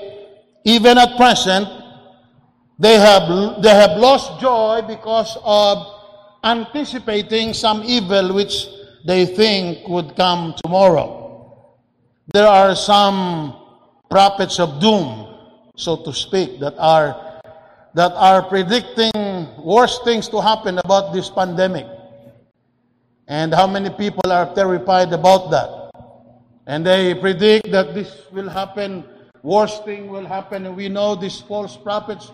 even 0.64 0.98
at 0.98 1.16
present, 1.16 1.68
they 2.78 2.94
have, 2.94 3.62
they 3.62 3.74
have 3.74 3.98
lost 3.98 4.40
joy 4.40 4.82
because 4.86 5.36
of 5.42 5.86
anticipating 6.44 7.54
some 7.54 7.82
evil 7.84 8.34
which 8.34 8.66
they 9.04 9.26
think 9.26 9.86
would 9.88 10.14
come 10.16 10.54
tomorrow. 10.62 11.20
There 12.32 12.46
are 12.46 12.74
some 12.76 13.56
prophets 14.08 14.60
of 14.60 14.80
doom, 14.80 15.26
so 15.76 15.96
to 16.04 16.12
speak, 16.12 16.60
that 16.60 16.74
are 16.78 17.32
that 17.94 18.12
are 18.12 18.42
predicting 18.42 19.12
worse 19.58 20.00
things 20.04 20.28
to 20.28 20.40
happen 20.40 20.78
about 20.78 21.12
this 21.12 21.28
pandemic. 21.28 21.86
And 23.28 23.52
how 23.52 23.66
many 23.66 23.90
people 23.90 24.32
are 24.32 24.48
terrified 24.54 25.12
about 25.12 25.50
that? 25.50 25.81
And 26.66 26.86
they 26.86 27.14
predict 27.14 27.70
that 27.72 27.94
this 27.94 28.26
will 28.30 28.48
happen, 28.48 29.04
worse 29.42 29.80
thing 29.80 30.08
will 30.08 30.26
happen. 30.26 30.66
And 30.66 30.76
we 30.76 30.88
know 30.88 31.14
these 31.14 31.40
false 31.40 31.76
prophets, 31.76 32.30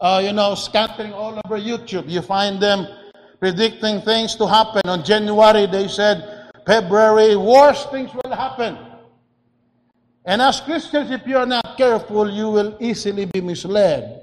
uh, 0.00 0.20
you 0.24 0.32
know, 0.32 0.54
scattering 0.54 1.12
all 1.12 1.40
over 1.44 1.58
YouTube. 1.58 2.08
You 2.08 2.22
find 2.22 2.60
them 2.60 2.86
predicting 3.38 4.00
things 4.02 4.34
to 4.36 4.46
happen. 4.46 4.82
On 4.84 5.04
January, 5.04 5.66
they 5.66 5.88
said, 5.88 6.50
February, 6.66 7.36
worse 7.36 7.86
things 7.86 8.10
will 8.24 8.34
happen. 8.34 8.78
And 10.24 10.40
as 10.40 10.60
Christians, 10.60 11.10
if 11.10 11.26
you 11.26 11.36
are 11.36 11.46
not 11.46 11.76
careful, 11.76 12.30
you 12.30 12.50
will 12.50 12.76
easily 12.80 13.26
be 13.26 13.40
misled. 13.40 14.22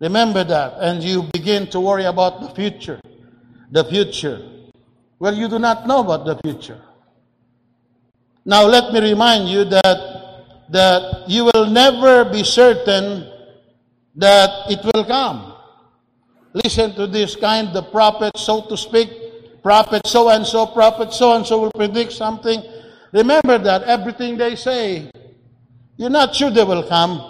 Remember 0.00 0.42
that. 0.42 0.74
And 0.78 1.02
you 1.02 1.22
begin 1.32 1.68
to 1.68 1.80
worry 1.80 2.04
about 2.04 2.40
the 2.40 2.48
future. 2.50 3.00
The 3.70 3.84
future. 3.84 4.42
Well, 5.18 5.34
you 5.34 5.48
do 5.48 5.60
not 5.60 5.86
know 5.86 6.00
about 6.00 6.24
the 6.24 6.36
future. 6.42 6.80
Now, 8.44 8.66
let 8.66 8.92
me 8.92 9.00
remind 9.00 9.48
you 9.48 9.64
that, 9.64 9.98
that 10.70 11.24
you 11.28 11.50
will 11.52 11.66
never 11.66 12.24
be 12.24 12.42
certain 12.42 13.28
that 14.16 14.50
it 14.70 14.80
will 14.84 15.04
come. 15.04 15.54
Listen 16.52 16.94
to 16.94 17.06
this 17.06 17.36
kind 17.36 17.72
the 17.72 17.82
prophet, 17.82 18.36
so 18.36 18.62
to 18.66 18.76
speak, 18.76 19.62
prophet 19.62 20.06
so 20.06 20.28
and 20.28 20.46
so, 20.46 20.66
prophet 20.66 21.12
so 21.12 21.36
and 21.36 21.46
so 21.46 21.60
will 21.62 21.72
predict 21.72 22.12
something. 22.12 22.62
Remember 23.12 23.58
that 23.58 23.84
everything 23.84 24.36
they 24.36 24.56
say, 24.56 25.10
you're 25.96 26.10
not 26.10 26.34
sure 26.34 26.50
they 26.50 26.64
will 26.64 26.82
come, 26.88 27.22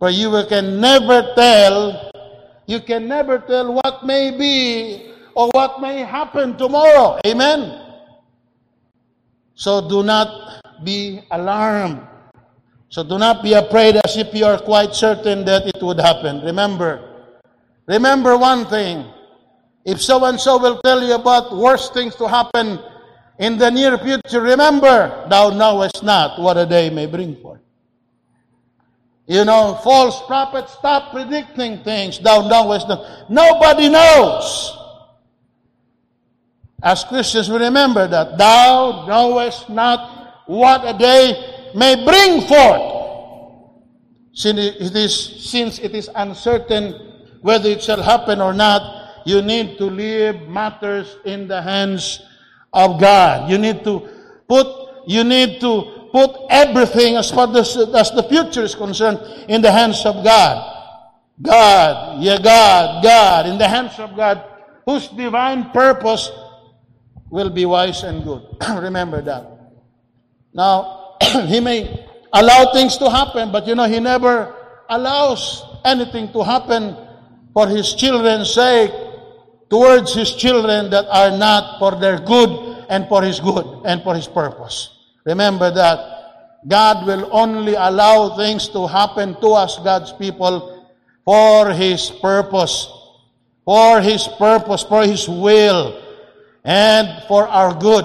but 0.00 0.14
you 0.14 0.30
can 0.48 0.80
never 0.80 1.34
tell. 1.34 2.10
You 2.66 2.80
can 2.80 3.06
never 3.06 3.38
tell 3.38 3.72
what 3.72 4.06
may 4.06 4.36
be 4.36 5.12
or 5.34 5.48
what 5.52 5.80
may 5.80 5.98
happen 5.98 6.56
tomorrow. 6.56 7.20
Amen. 7.26 7.81
So 9.54 9.88
do 9.88 10.02
not 10.02 10.60
be 10.84 11.22
alarmed. 11.30 12.00
So 12.88 13.02
do 13.02 13.18
not 13.18 13.42
be 13.42 13.54
afraid 13.54 13.96
as 14.04 14.16
if 14.16 14.34
you 14.34 14.44
are 14.44 14.58
quite 14.58 14.94
certain 14.94 15.44
that 15.46 15.66
it 15.66 15.82
would 15.82 15.98
happen. 15.98 16.40
Remember, 16.42 17.24
remember 17.86 18.36
one 18.36 18.66
thing. 18.66 19.06
If 19.84 20.00
so 20.00 20.24
and 20.24 20.38
so 20.38 20.58
will 20.58 20.80
tell 20.84 21.02
you 21.02 21.14
about 21.14 21.56
worse 21.56 21.90
things 21.90 22.14
to 22.16 22.28
happen 22.28 22.78
in 23.38 23.58
the 23.58 23.70
near 23.70 23.98
future, 23.98 24.40
remember, 24.40 25.26
thou 25.28 25.50
knowest 25.50 26.02
not 26.04 26.40
what 26.40 26.56
a 26.56 26.66
day 26.66 26.90
may 26.90 27.06
bring 27.06 27.34
forth. 27.36 27.60
You 29.26 29.44
know, 29.44 29.80
false 29.82 30.20
prophets 30.26 30.72
stop 30.72 31.12
predicting 31.12 31.82
things. 31.82 32.18
Thou 32.18 32.46
knowest 32.46 32.88
not. 32.88 33.30
Nobody 33.30 33.88
knows. 33.88 34.76
As 36.82 37.04
Christians, 37.04 37.48
we 37.48 37.58
remember 37.58 38.08
that 38.08 38.36
thou 38.36 39.06
knowest 39.06 39.70
not 39.70 40.44
what 40.46 40.82
a 40.84 40.98
day 40.98 41.70
may 41.74 42.04
bring 42.04 42.42
forth. 42.42 42.90
Since 44.34 44.58
it 44.58 44.96
is, 44.96 45.14
since 45.50 45.78
it 45.78 45.94
is 45.94 46.10
uncertain 46.14 47.12
whether 47.42 47.68
it 47.68 47.82
shall 47.82 48.02
happen 48.02 48.40
or 48.40 48.54
not, 48.54 49.26
you 49.26 49.42
need 49.42 49.78
to 49.78 49.86
leave 49.86 50.48
matters 50.48 51.16
in 51.24 51.46
the 51.46 51.60
hands 51.60 52.22
of 52.72 53.00
God. 53.00 53.50
You 53.50 53.58
need 53.58 53.84
to 53.84 54.08
put, 54.48 54.66
you 55.06 55.22
need 55.22 55.60
to 55.60 56.08
put 56.12 56.30
everything 56.50 57.16
as 57.16 57.30
far 57.30 57.48
as, 57.56 57.76
as 57.76 58.10
the 58.10 58.26
future 58.28 58.62
is 58.62 58.74
concerned 58.74 59.18
in 59.48 59.60
the 59.60 59.70
hands 59.70 60.04
of 60.06 60.24
God. 60.24 60.68
God, 61.40 62.22
yeah, 62.22 62.38
God, 62.38 63.02
God, 63.02 63.46
in 63.46 63.58
the 63.58 63.68
hands 63.68 63.98
of 63.98 64.16
God, 64.16 64.44
whose 64.86 65.08
divine 65.08 65.70
purpose 65.70 66.30
will 67.32 67.48
be 67.48 67.64
wise 67.64 68.04
and 68.04 68.22
good. 68.22 68.44
Remember 68.78 69.22
that. 69.22 69.72
Now, 70.52 71.16
he 71.48 71.58
may 71.60 72.06
allow 72.30 72.72
things 72.72 72.98
to 72.98 73.08
happen, 73.08 73.50
but 73.50 73.66
you 73.66 73.74
know, 73.74 73.88
he 73.88 73.98
never 73.98 74.54
allows 74.90 75.64
anything 75.82 76.30
to 76.34 76.44
happen 76.44 76.94
for 77.54 77.66
his 77.66 77.94
children's 77.94 78.52
sake, 78.52 78.92
towards 79.70 80.14
his 80.14 80.36
children 80.36 80.90
that 80.90 81.08
are 81.08 81.36
not 81.36 81.78
for 81.78 81.98
their 81.98 82.20
good 82.20 82.84
and 82.90 83.08
for 83.08 83.22
his 83.22 83.40
good 83.40 83.64
and 83.86 84.02
for 84.02 84.14
his 84.14 84.28
purpose. 84.28 84.92
Remember 85.24 85.72
that 85.72 86.60
God 86.68 87.06
will 87.06 87.30
only 87.32 87.72
allow 87.72 88.36
things 88.36 88.68
to 88.68 88.86
happen 88.86 89.40
to 89.40 89.48
us, 89.56 89.78
God's 89.82 90.12
people, 90.12 90.84
for 91.24 91.70
his 91.70 92.10
purpose, 92.20 92.92
for 93.64 94.02
his 94.02 94.28
purpose, 94.36 94.82
for 94.82 95.02
his 95.04 95.26
will 95.26 96.01
and 96.64 97.22
for 97.26 97.46
our 97.46 97.74
good. 97.74 98.04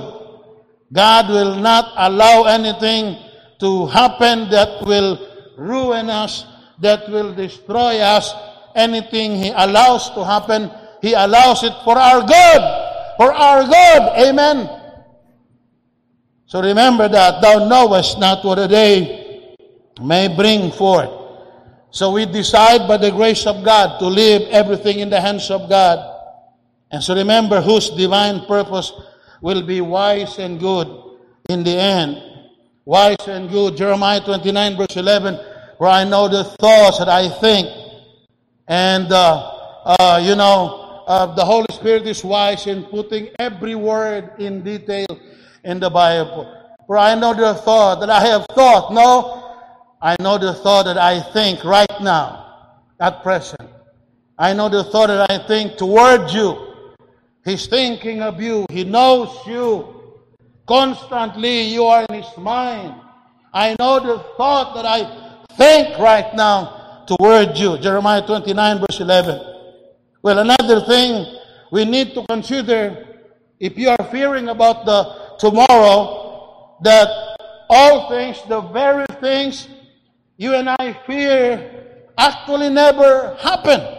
God 0.92 1.30
will 1.30 1.56
not 1.56 1.94
allow 1.98 2.44
anything 2.44 3.18
to 3.60 3.88
happen 3.88 4.50
that 4.50 4.86
will 4.86 5.20
ruin 5.58 6.10
us, 6.10 6.46
that 6.80 7.10
will 7.10 7.34
destroy 7.34 8.00
us. 8.00 8.34
Anything 8.76 9.36
He 9.36 9.50
allows 9.50 10.10
to 10.12 10.24
happen, 10.24 10.72
He 11.02 11.14
allows 11.14 11.64
it 11.64 11.74
for 11.84 11.98
our 11.98 12.22
good. 12.22 12.64
For 13.18 13.34
our 13.34 13.64
good. 13.64 14.04
Amen. 14.30 14.70
So 16.46 16.62
remember 16.62 17.10
that 17.10 17.42
thou 17.42 17.68
knowest 17.68 18.20
not 18.20 18.46
what 18.46 18.60
a 18.60 18.68
day 18.68 19.58
may 20.00 20.30
bring 20.30 20.72
forth. 20.72 21.10
So 21.90 22.12
we 22.12 22.26
decide 22.26 22.88
by 22.88 22.98
the 22.98 23.12
grace 23.12 23.46
of 23.46 23.66
God 23.66 24.00
to 24.00 24.06
leave 24.06 24.48
everything 24.50 25.00
in 25.00 25.10
the 25.10 25.20
hands 25.20 25.50
of 25.50 25.68
God 25.68 26.17
and 26.92 27.04
so 27.04 27.16
remember 27.16 27.62
whose 27.62 27.90
divine 27.92 28.46
purpose 28.46 28.92
will 29.42 29.62
be 29.62 29.82
wise 29.82 30.40
and 30.40 30.60
good 30.60 30.88
in 31.50 31.64
the 31.64 31.72
end. 31.72 32.22
Wise 32.86 33.28
and 33.28 33.50
good. 33.50 33.76
Jeremiah 33.76 34.22
29 34.22 34.78
verse 34.78 34.96
11, 34.96 35.36
where 35.78 35.90
I 35.90 36.04
know 36.06 36.28
the 36.28 36.44
thoughts 36.44 37.00
that 37.00 37.10
I 37.10 37.30
think. 37.40 37.68
And, 38.68 39.12
uh, 39.12 39.52
uh, 39.86 40.22
you 40.24 40.36
know, 40.36 41.04
uh, 41.08 41.36
the 41.36 41.44
Holy 41.44 41.68
Spirit 41.72 42.08
is 42.08 42.24
wise 42.24 42.68
in 42.68 42.84
putting 42.84 43.30
every 43.40 43.76
word 43.76 44.32
in 44.40 44.62
detail 44.64 45.08
in 45.64 45.80
the 45.80 45.90
Bible. 45.90 46.54
For 46.86 46.98
I 46.98 47.16
know 47.16 47.34
the 47.34 47.54
thought 47.54 48.00
that 48.00 48.10
I 48.10 48.26
have 48.26 48.46
thought. 48.48 48.94
No, 48.94 49.44
I 50.02 50.16
know 50.22 50.38
the 50.38 50.54
thought 50.54 50.84
that 50.84 50.98
I 50.98 51.20
think 51.34 51.64
right 51.64 52.02
now, 52.02 52.84
at 53.00 53.24
present. 53.24 53.70
I 54.38 54.54
know 54.54 54.70
the 54.70 54.84
thought 54.86 55.08
that 55.08 55.30
I 55.30 55.46
think 55.48 55.78
toward 55.78 56.32
you 56.32 56.67
He's 57.48 57.66
thinking 57.66 58.22
of 58.22 58.42
you. 58.42 58.66
He 58.70 58.84
knows 58.84 59.32
you. 59.48 60.20
Constantly, 60.68 61.62
you 61.62 61.86
are 61.86 62.04
in 62.10 62.22
His 62.22 62.38
mind. 62.38 62.94
I 63.54 63.74
know 63.80 64.02
the 64.02 64.20
thought 64.36 64.76
that 64.76 64.86
I 64.86 65.48
think 65.56 65.98
right 65.98 66.36
now 66.36 67.06
toward 67.08 67.58
you. 67.58 67.78
Jeremiah 67.78 68.22
29, 68.28 68.80
verse 68.80 69.00
11. 69.00 69.40
Well, 70.22 70.40
another 70.40 70.82
thing 70.82 71.26
we 71.72 71.86
need 71.86 72.14
to 72.16 72.26
consider 72.28 73.16
if 73.62 73.78
you 73.78 73.96
are 73.96 74.12
fearing 74.12 74.50
about 74.50 74.86
the 74.86 75.38
tomorrow, 75.40 76.76
that 76.84 77.08
all 77.70 78.10
things, 78.10 78.42
the 78.50 78.60
very 78.60 79.06
things 79.22 79.70
you 80.36 80.54
and 80.54 80.68
I 80.68 81.00
fear, 81.08 82.12
actually 82.18 82.72
never 82.72 83.38
happen. 83.40 83.97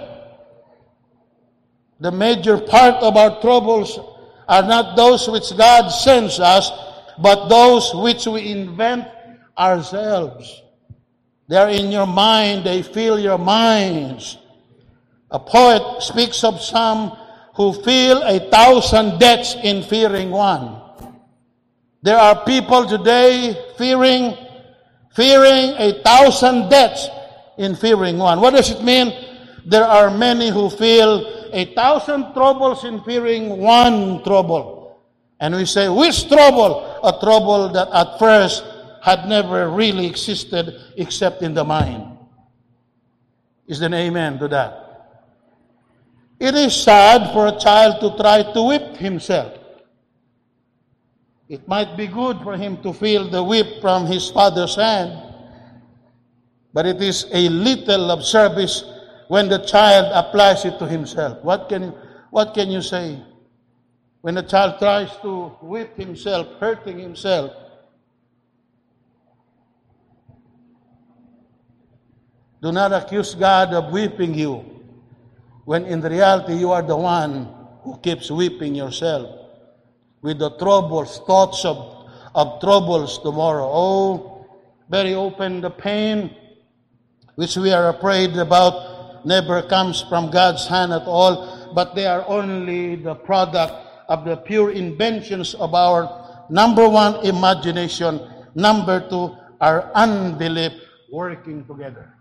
The 2.00 2.12
major 2.12 2.58
part 2.58 2.96
of 2.96 3.16
our 3.16 3.40
troubles 3.40 3.98
are 4.48 4.62
not 4.62 4.96
those 4.96 5.28
which 5.28 5.56
God 5.56 5.88
sends 5.88 6.38
us, 6.38 6.70
but 7.18 7.48
those 7.48 7.92
which 7.94 8.26
we 8.26 8.52
invent 8.52 9.06
ourselves. 9.58 10.62
They 11.48 11.56
are 11.56 11.68
in 11.68 11.90
your 11.90 12.06
mind, 12.06 12.64
they 12.64 12.82
fill 12.82 13.18
your 13.18 13.38
minds. 13.38 14.38
A 15.30 15.40
poet 15.40 16.02
speaks 16.02 16.44
of 16.44 16.60
some 16.60 17.16
who 17.54 17.72
feel 17.82 18.22
a 18.22 18.48
thousand 18.50 19.18
deaths 19.18 19.56
in 19.62 19.82
fearing 19.82 20.30
one. 20.30 20.80
There 22.02 22.16
are 22.16 22.44
people 22.44 22.86
today 22.86 23.56
fearing, 23.76 24.36
fearing 25.14 25.74
a 25.76 26.00
thousand 26.04 26.68
deaths 26.68 27.08
in 27.58 27.74
fearing 27.74 28.18
one. 28.18 28.40
What 28.40 28.54
does 28.54 28.70
it 28.70 28.84
mean? 28.84 29.12
There 29.66 29.84
are 29.84 30.10
many 30.16 30.50
who 30.50 30.70
feel 30.70 31.37
a 31.52 31.74
thousand 31.74 32.32
troubles 32.32 32.84
in 32.84 33.00
fearing 33.02 33.58
one 33.58 34.22
trouble. 34.24 35.00
And 35.40 35.54
we 35.54 35.64
say, 35.64 35.88
which 35.88 36.28
trouble? 36.28 37.00
A 37.04 37.12
trouble 37.20 37.68
that 37.70 37.88
at 37.92 38.18
first 38.18 38.64
had 39.02 39.28
never 39.28 39.68
really 39.70 40.06
existed 40.06 40.74
except 40.96 41.42
in 41.42 41.54
the 41.54 41.64
mind. 41.64 42.18
Is 43.66 43.80
an 43.80 43.94
amen 43.94 44.38
to 44.40 44.48
that? 44.48 44.84
It 46.40 46.54
is 46.54 46.74
sad 46.74 47.32
for 47.32 47.46
a 47.48 47.58
child 47.58 48.00
to 48.00 48.16
try 48.16 48.42
to 48.42 48.62
whip 48.62 48.96
himself. 48.96 49.58
It 51.48 51.66
might 51.66 51.96
be 51.96 52.06
good 52.06 52.38
for 52.42 52.56
him 52.56 52.76
to 52.82 52.92
feel 52.92 53.28
the 53.28 53.42
whip 53.42 53.80
from 53.80 54.06
his 54.06 54.30
father's 54.30 54.76
hand, 54.76 55.18
but 56.72 56.86
it 56.86 57.00
is 57.00 57.26
a 57.32 57.48
little 57.48 58.10
of 58.10 58.24
service 58.24 58.84
when 59.28 59.48
the 59.48 59.58
child 59.58 60.10
applies 60.12 60.64
it 60.64 60.78
to 60.78 60.86
himself. 60.86 61.44
What 61.44 61.68
can, 61.68 61.94
what 62.30 62.54
can 62.54 62.70
you 62.70 62.82
say? 62.82 63.22
When 64.22 64.36
a 64.36 64.42
child 64.42 64.78
tries 64.78 65.14
to 65.18 65.48
whip 65.60 65.96
himself, 65.96 66.48
hurting 66.58 66.98
himself, 66.98 67.52
do 72.60 72.72
not 72.72 72.92
accuse 72.92 73.34
God 73.34 73.72
of 73.74 73.92
whipping 73.92 74.34
you 74.34 74.64
when 75.64 75.84
in 75.84 76.00
reality 76.00 76.54
you 76.54 76.72
are 76.72 76.82
the 76.82 76.96
one 76.96 77.46
who 77.82 77.98
keeps 77.98 78.30
whipping 78.30 78.74
yourself 78.74 79.28
with 80.22 80.38
the 80.38 80.50
troubles, 80.52 81.20
thoughts 81.26 81.64
of, 81.64 82.08
of 82.34 82.60
troubles 82.60 83.18
tomorrow. 83.18 83.68
Oh, 83.70 84.46
very 84.88 85.14
open 85.14 85.60
the 85.60 85.70
pain 85.70 86.34
which 87.36 87.56
we 87.56 87.70
are 87.70 87.90
afraid 87.90 88.36
about 88.36 88.87
never 89.24 89.62
comes 89.62 90.02
from 90.08 90.30
God's 90.30 90.66
hand 90.66 90.92
at 90.92 91.02
all, 91.02 91.72
but 91.74 91.94
they 91.94 92.06
are 92.06 92.26
only 92.26 92.96
the 92.96 93.14
product 93.14 93.72
of 94.08 94.24
the 94.24 94.36
pure 94.36 94.70
inventions 94.70 95.54
of 95.54 95.74
our 95.74 96.08
number 96.50 96.88
one, 96.88 97.24
imagination, 97.26 98.20
number 98.54 99.06
two, 99.08 99.36
our 99.60 99.90
unbelief 99.94 100.72
working 101.10 101.64
together. 101.66 102.12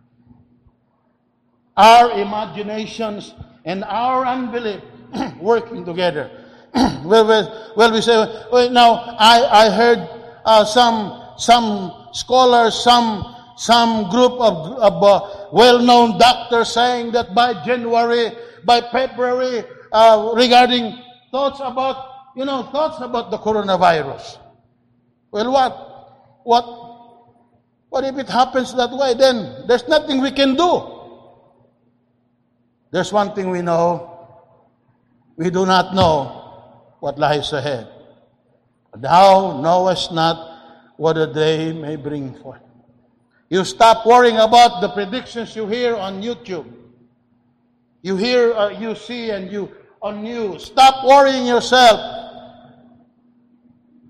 Our 1.76 2.20
imaginations 2.20 3.34
and 3.66 3.84
our 3.84 4.26
unbelief 4.26 4.82
working 5.40 5.86
together. 5.86 6.30
well, 7.06 7.28
well, 7.28 7.74
well, 7.76 7.92
we 7.94 8.02
say, 8.02 8.16
well, 8.52 8.70
now, 8.70 9.16
I, 9.20 9.68
I 9.68 9.70
heard 9.70 10.10
uh, 10.46 10.66
some, 10.66 11.36
some 11.38 12.10
scholars, 12.14 12.76
some, 12.76 13.37
some 13.58 14.10
group 14.10 14.34
of, 14.34 14.78
of 14.78 15.04
uh, 15.04 15.50
well-known 15.52 16.18
doctors 16.20 16.72
saying 16.74 17.12
that 17.12 17.34
by 17.34 17.54
January, 17.66 18.32
by 18.64 18.82
February, 18.92 19.66
uh, 19.92 20.32
regarding 20.36 21.02
thoughts 21.32 21.60
about, 21.60 22.32
you 22.36 22.46
know, 22.46 22.64
thoughts 22.72 23.02
about 23.02 23.32
the 23.32 23.38
coronavirus. 23.38 24.38
Well, 25.32 25.52
what? 25.52 25.74
What? 26.44 26.66
What 27.90 28.04
if 28.06 28.18
it 28.18 28.30
happens 28.30 28.76
that 28.76 28.92
way? 28.92 29.16
Then 29.16 29.66
there's 29.68 29.88
nothing 29.88 30.22
we 30.22 30.32
can 30.32 30.56
do. 30.56 30.94
There's 32.92 33.12
one 33.12 33.34
thing 33.34 33.50
we 33.50 33.62
know. 33.62 34.14
We 35.36 35.50
do 35.50 35.66
not 35.66 35.96
know 35.96 36.94
what 37.00 37.18
lies 37.18 37.54
ahead. 37.54 37.88
Thou 38.96 39.62
knowest 39.62 40.14
not 40.14 40.94
what 40.98 41.18
a 41.18 41.32
day 41.32 41.74
may 41.74 41.96
bring 41.96 42.34
forth. 42.36 42.67
You 43.50 43.64
stop 43.64 44.06
worrying 44.06 44.38
about 44.38 44.82
the 44.82 44.90
predictions 44.90 45.56
you 45.56 45.68
hear 45.68 45.96
on 45.96 46.22
YouTube. 46.22 46.66
You 48.02 48.18
hear, 48.18 48.54
uh, 48.54 48.70
you 48.70 48.96
see, 48.96 49.32
and 49.32 49.52
you 49.52 49.72
on 50.02 50.24
news. 50.24 50.66
Stop 50.66 51.06
worrying 51.06 51.46
yourself. 51.46 52.00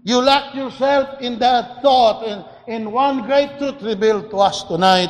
You 0.03 0.21
lock 0.21 0.55
yourself 0.55 1.21
in 1.21 1.37
that 1.39 1.81
thought 1.81 2.25
and 2.25 2.45
in 2.67 2.91
one 2.91 3.23
great 3.23 3.57
truth 3.57 3.81
revealed 3.81 4.29
to 4.31 4.37
us 4.37 4.63
tonight. 4.63 5.09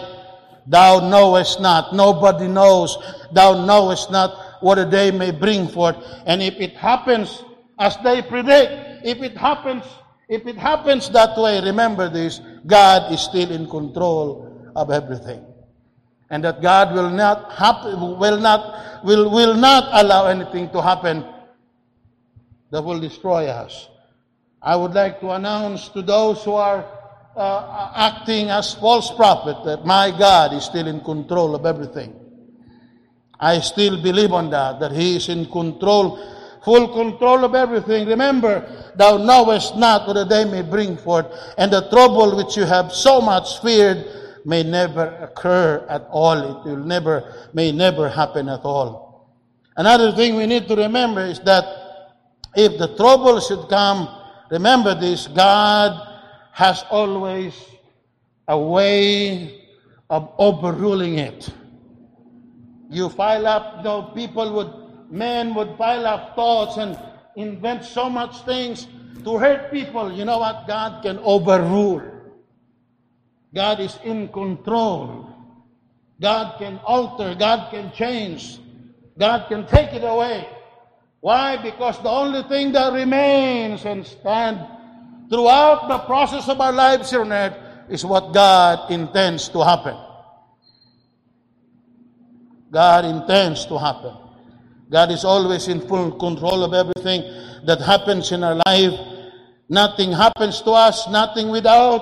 Thou 0.65 1.07
knowest 1.07 1.61
not, 1.61 1.93
nobody 1.93 2.47
knows, 2.47 2.97
thou 3.31 3.65
knowest 3.65 4.11
not 4.11 4.61
what 4.61 4.77
a 4.77 4.85
day 4.85 5.11
may 5.11 5.31
bring 5.31 5.67
forth. 5.67 5.95
And 6.25 6.41
if 6.41 6.55
it 6.55 6.75
happens 6.75 7.43
as 7.79 7.95
they 8.03 8.21
predict, 8.21 9.05
if 9.05 9.21
it 9.21 9.37
happens, 9.37 9.83
if 10.27 10.45
it 10.45 10.57
happens 10.57 11.09
that 11.11 11.37
way, 11.37 11.61
remember 11.61 12.09
this, 12.09 12.41
God 12.67 13.11
is 13.11 13.21
still 13.21 13.49
in 13.51 13.69
control 13.69 14.71
of 14.75 14.91
everything. 14.91 15.43
And 16.29 16.43
that 16.43 16.61
God 16.61 16.93
will 16.93 17.09
not 17.09 17.53
happen, 17.53 18.19
will 18.19 18.39
not, 18.39 19.03
will, 19.03 19.31
will 19.31 19.55
not 19.55 19.89
allow 19.93 20.27
anything 20.27 20.69
to 20.71 20.81
happen 20.81 21.25
that 22.69 22.81
will 22.81 22.99
destroy 22.99 23.47
us. 23.47 23.87
I 24.61 24.75
would 24.75 24.93
like 24.93 25.21
to 25.21 25.31
announce 25.31 25.87
to 25.89 26.01
those 26.01 26.43
who 26.43 26.53
are 26.53 26.85
uh, 27.35 27.91
acting 27.95 28.49
as 28.49 28.73
false 28.75 29.11
prophet 29.11 29.63
that 29.63 29.85
my 29.85 30.11
God 30.11 30.53
is 30.53 30.65
still 30.65 30.87
in 30.87 30.99
control 31.01 31.55
of 31.55 31.65
everything. 31.65 32.13
I 33.39 33.59
still 33.59 34.01
believe 34.01 34.33
on 34.33 34.49
that, 34.49 34.79
that 34.79 34.91
He 34.91 35.15
is 35.15 35.29
in 35.29 35.45
control, 35.45 36.17
full 36.67 36.91
control 36.91 37.45
of 37.45 37.55
everything. 37.55 38.05
Remember, 38.05 38.59
thou 38.97 39.15
knowest 39.15 39.77
not 39.77 40.05
what 40.05 40.17
a 40.17 40.25
day 40.25 40.43
may 40.43 40.61
bring 40.61 40.97
forth, 40.97 41.25
and 41.57 41.71
the 41.71 41.87
trouble 41.87 42.35
which 42.35 42.57
you 42.57 42.65
have 42.65 42.91
so 42.91 43.21
much 43.21 43.61
feared 43.61 44.03
may 44.43 44.63
never 44.63 45.15
occur 45.23 45.85
at 45.87 46.05
all. 46.11 46.35
It 46.35 46.67
will 46.67 46.83
never, 46.83 47.23
may 47.53 47.71
never 47.71 48.09
happen 48.09 48.49
at 48.49 48.65
all. 48.65 49.31
Another 49.77 50.11
thing 50.11 50.35
we 50.35 50.45
need 50.45 50.67
to 50.67 50.75
remember 50.75 51.21
is 51.21 51.39
that 51.47 51.63
if 52.53 52.77
the 52.77 52.93
trouble 52.97 53.39
should 53.39 53.69
come, 53.69 54.09
remember 54.51 54.93
this, 54.93 55.27
God 55.27 55.95
has 56.51 56.83
always 56.89 57.55
a 58.49 58.59
way 58.59 59.63
of 60.09 60.33
overruling 60.37 61.19
it. 61.19 61.47
You 62.89 63.07
file 63.07 63.47
up, 63.47 63.77
you 63.77 63.83
know, 63.83 64.11
people 64.13 64.51
would, 64.51 64.86
men 65.09 65.53
would 65.55 65.77
pile 65.77 66.05
up 66.05 66.35
thoughts 66.35 66.77
and 66.77 66.97
invent 67.35 67.85
so 67.85 68.09
much 68.09 68.41
things 68.41 68.87
to 69.23 69.37
hurt 69.37 69.71
people. 69.71 70.11
You 70.11 70.25
know 70.25 70.39
what? 70.39 70.67
God 70.67 71.03
can 71.03 71.19
overrule. 71.19 72.01
God 73.53 73.79
is 73.79 73.97
in 74.03 74.27
control. 74.29 75.33
God 76.19 76.57
can 76.57 76.79
alter. 76.85 77.35
God 77.35 77.71
can 77.71 77.91
change. 77.91 78.59
God 79.17 79.47
can 79.47 79.65
take 79.67 79.93
it 79.93 80.03
away. 80.03 80.47
Why? 81.21 81.57
Because 81.57 82.01
the 82.01 82.09
only 82.09 82.43
thing 82.43 82.71
that 82.73 82.93
remains 82.93 83.85
and 83.85 84.05
stands 84.05 84.61
throughout 85.29 85.87
the 85.87 85.99
process 85.99 86.47
of 86.47 86.61
our 86.61 86.71
lives 86.71 87.09
here 87.09 87.21
on 87.21 87.31
earth 87.31 87.57
is 87.89 88.05
what 88.05 88.33
God 88.33 88.91
intends 88.91 89.49
to 89.49 89.63
happen. 89.63 89.97
God 92.71 93.05
intends 93.05 93.65
to 93.67 93.77
happen. 93.77 94.26
God 94.89 95.11
is 95.11 95.25
always 95.25 95.67
in 95.67 95.81
full 95.81 96.11
control 96.11 96.63
of 96.63 96.73
everything 96.73 97.21
that 97.65 97.81
happens 97.81 98.31
in 98.31 98.43
our 98.43 98.55
life. 98.55 98.93
Nothing 99.69 100.11
happens 100.13 100.61
to 100.61 100.71
us, 100.71 101.09
nothing 101.09 101.49
without 101.49 102.01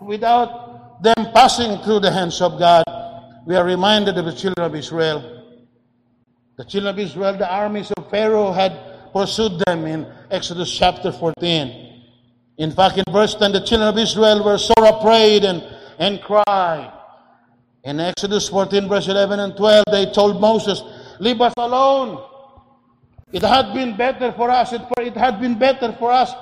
without 0.00 1.02
them 1.02 1.32
passing 1.34 1.78
through 1.82 2.00
the 2.00 2.10
hands 2.10 2.40
of 2.40 2.58
God. 2.58 2.84
We 3.46 3.56
are 3.56 3.64
reminded 3.64 4.18
of 4.18 4.26
the 4.26 4.34
children 4.34 4.66
of 4.66 4.74
Israel. 4.74 5.44
The 6.56 6.64
children 6.64 6.92
of 6.94 6.98
Israel, 6.98 7.38
the 7.38 7.50
armies 7.50 7.90
of 7.96 8.10
Pharaoh 8.10 8.52
had 8.52 9.12
pursued 9.12 9.60
them 9.66 9.86
in 9.86 10.06
Exodus 10.30 10.76
chapter 10.76 11.12
14. 11.12 12.02
In 12.58 12.72
fact, 12.72 12.98
in 12.98 13.04
verse 13.10 13.34
10, 13.36 13.52
the 13.52 13.60
children 13.60 13.88
of 13.88 13.96
Israel 13.96 14.44
were 14.44 14.58
sore 14.58 14.84
afraid 14.84 15.44
and, 15.44 15.62
and 15.98 16.20
cried. 16.20 16.92
In 17.84 18.00
Exodus 18.00 18.48
14, 18.48 18.88
verse 18.88 19.08
11 19.08 19.38
and 19.38 19.56
12, 19.56 19.84
they 19.90 20.06
told 20.10 20.40
Moses, 20.40 20.82
Leave 21.20 21.40
us 21.40 21.54
alone. 21.56 22.24
It 23.32 23.42
had 23.42 23.74
been 23.74 23.96
better 23.96 24.32
for 24.32 24.50
us, 24.50 24.72
it, 24.72 24.82
it 24.98 25.16
had 25.16 25.40
been 25.40 25.58
better 25.58 25.92
for 25.98 26.10
us 26.10 26.32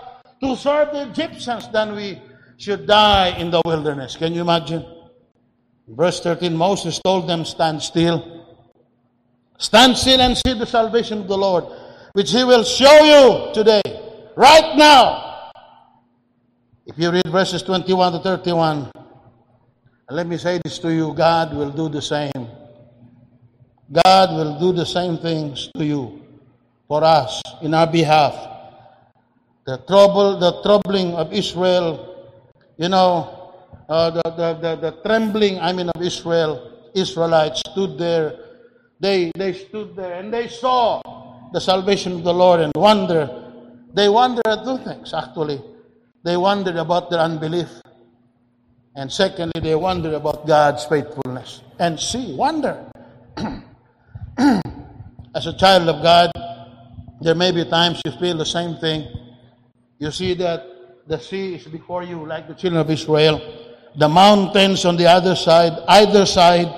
to 0.40 0.56
serve 0.56 0.92
the 0.92 1.10
Egyptians 1.10 1.68
than 1.68 1.94
we 1.94 2.20
should 2.58 2.86
die 2.86 3.30
in 3.38 3.50
the 3.50 3.60
wilderness. 3.64 4.16
Can 4.16 4.34
you 4.34 4.42
imagine? 4.42 4.84
Verse 5.88 6.20
13, 6.20 6.54
Moses 6.54 7.00
told 7.04 7.28
them, 7.28 7.44
Stand 7.44 7.82
still. 7.82 8.46
Stand 9.58 9.96
still 9.96 10.20
and 10.20 10.36
see 10.36 10.52
the 10.54 10.66
salvation 10.66 11.20
of 11.20 11.28
the 11.28 11.38
Lord, 11.38 11.64
which 12.12 12.30
he 12.30 12.44
will 12.44 12.64
show 12.64 12.98
you 13.02 13.54
today, 13.54 13.82
right 14.36 14.76
now. 14.76 15.50
If 16.86 16.98
you 16.98 17.10
read 17.10 17.26
verses 17.28 17.62
21 17.62 18.12
to 18.12 18.18
31, 18.20 18.90
let 20.10 20.26
me 20.26 20.36
say 20.36 20.60
this 20.62 20.78
to 20.80 20.92
you 20.92 21.12
God 21.14 21.54
will 21.54 21.70
do 21.70 21.88
the 21.88 22.02
same. 22.02 22.48
God 23.92 24.30
will 24.34 24.58
do 24.58 24.72
the 24.72 24.86
same 24.86 25.16
things 25.18 25.70
to 25.76 25.84
you, 25.84 26.22
for 26.88 27.04
us, 27.04 27.40
in 27.62 27.72
our 27.74 27.86
behalf. 27.86 28.34
The 29.64 29.78
trouble, 29.86 30.38
the 30.38 30.62
troubling 30.62 31.14
of 31.14 31.32
Israel, 31.32 32.26
you 32.76 32.88
know, 32.88 33.54
uh, 33.88 34.10
the, 34.10 34.22
the, 34.30 34.48
the, 34.60 34.90
the 34.90 34.92
trembling, 35.02 35.60
I 35.60 35.72
mean, 35.72 35.88
of 35.88 36.02
Israel, 36.02 36.90
Israelites 36.94 37.62
stood 37.70 37.98
there. 37.98 38.38
They, 38.98 39.30
they 39.36 39.52
stood 39.52 39.94
there 39.94 40.18
and 40.18 40.32
they 40.32 40.48
saw 40.48 41.00
the 41.52 41.60
salvation 41.60 42.12
of 42.12 42.24
the 42.24 42.34
Lord 42.34 42.60
and 42.60 42.72
wonder. 42.74 43.30
They 43.94 44.08
wonder 44.08 44.42
at 44.46 44.64
two 44.64 44.78
things, 44.78 45.14
actually. 45.14 45.62
They 46.24 46.36
wondered 46.36 46.76
about 46.76 47.10
their 47.10 47.20
unbelief. 47.20 47.68
And 48.96 49.12
secondly, 49.12 49.60
they 49.60 49.74
wondered 49.74 50.14
about 50.14 50.46
God's 50.46 50.84
faithfulness. 50.86 51.62
And 51.78 52.00
see, 52.00 52.34
wonder. 52.34 52.90
As 54.38 55.46
a 55.46 55.56
child 55.56 55.88
of 55.88 56.02
God, 56.02 56.30
there 57.20 57.34
may 57.34 57.52
be 57.52 57.64
times 57.64 58.00
you 58.04 58.12
feel 58.12 58.36
the 58.36 58.46
same 58.46 58.76
thing. 58.76 59.08
You 59.98 60.10
see 60.10 60.34
that 60.34 60.62
the 61.06 61.18
sea 61.18 61.54
is 61.54 61.66
before 61.66 62.02
you, 62.02 62.26
like 62.26 62.48
the 62.48 62.54
children 62.54 62.80
of 62.80 62.90
Israel, 62.90 63.40
the 63.96 64.08
mountains 64.08 64.84
on 64.84 64.96
the 64.96 65.06
other 65.06 65.34
side, 65.34 65.72
either 65.88 66.26
side, 66.26 66.68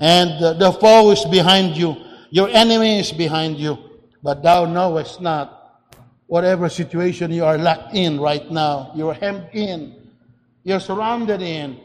and 0.00 0.58
the, 0.60 0.72
foe 0.72 1.10
is 1.12 1.24
behind 1.26 1.76
you. 1.76 1.96
Your 2.30 2.48
enemy 2.48 2.98
is 2.98 3.12
behind 3.12 3.58
you, 3.58 3.78
but 4.22 4.42
thou 4.42 4.64
knowest 4.64 5.20
not 5.20 5.84
whatever 6.26 6.68
situation 6.68 7.30
you 7.30 7.44
are 7.44 7.56
locked 7.56 7.94
in 7.94 8.20
right 8.20 8.50
now, 8.50 8.90
you're 8.96 9.14
hemmed 9.14 9.48
in, 9.52 9.94
you're 10.64 10.80
surrounded 10.80 11.40
in. 11.40 11.80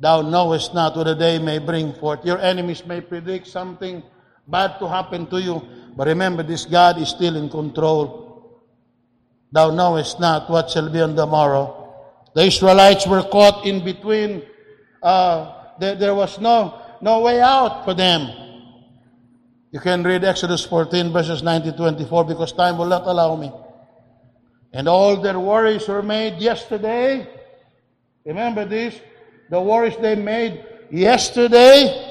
Thou 0.00 0.22
knowest 0.22 0.74
not 0.74 0.96
what 0.96 1.08
a 1.08 1.14
day 1.14 1.38
may 1.38 1.58
bring 1.58 1.92
forth. 1.94 2.24
Your 2.24 2.38
enemies 2.38 2.86
may 2.86 3.00
predict 3.00 3.48
something 3.48 4.02
bad 4.48 4.78
to 4.80 4.88
happen 4.88 5.26
to 5.28 5.40
you, 5.40 5.62
but 5.96 6.06
remember, 6.06 6.42
this 6.42 6.64
God 6.64 6.98
is 6.98 7.10
still 7.10 7.36
in 7.36 7.48
control. 7.48 8.62
Thou 9.52 9.70
knowest 9.70 10.20
not 10.20 10.48
what 10.50 10.70
shall 10.70 10.88
be 10.88 11.00
on 11.00 11.14
the 11.14 11.26
morrow. 11.26 11.94
The 12.34 12.42
Israelites 12.42 13.06
were 13.06 13.22
caught 13.22 13.66
in 13.66 13.84
between. 13.84 14.42
Uh, 15.02 15.74
there, 15.80 15.94
there 15.94 16.14
was 16.14 16.38
no, 16.40 16.80
no 17.00 17.20
way 17.20 17.40
out 17.40 17.84
for 17.84 17.94
them. 17.94 18.30
You 19.70 19.80
can 19.80 20.02
read 20.02 20.24
Exodus 20.24 20.64
14, 20.64 21.12
verses 21.12 21.42
90 21.42 21.72
24, 21.72 22.24
because 22.24 22.52
time 22.52 22.78
will 22.78 22.86
not 22.86 23.06
allow 23.06 23.36
me. 23.36 23.52
And 24.72 24.88
all 24.88 25.16
their 25.16 25.38
worries 25.38 25.88
were 25.88 26.02
made 26.02 26.40
yesterday. 26.40 27.26
Remember 28.24 28.64
this? 28.64 28.98
The 29.50 29.60
worries 29.60 29.96
they 30.00 30.14
made 30.14 30.64
yesterday. 30.90 32.04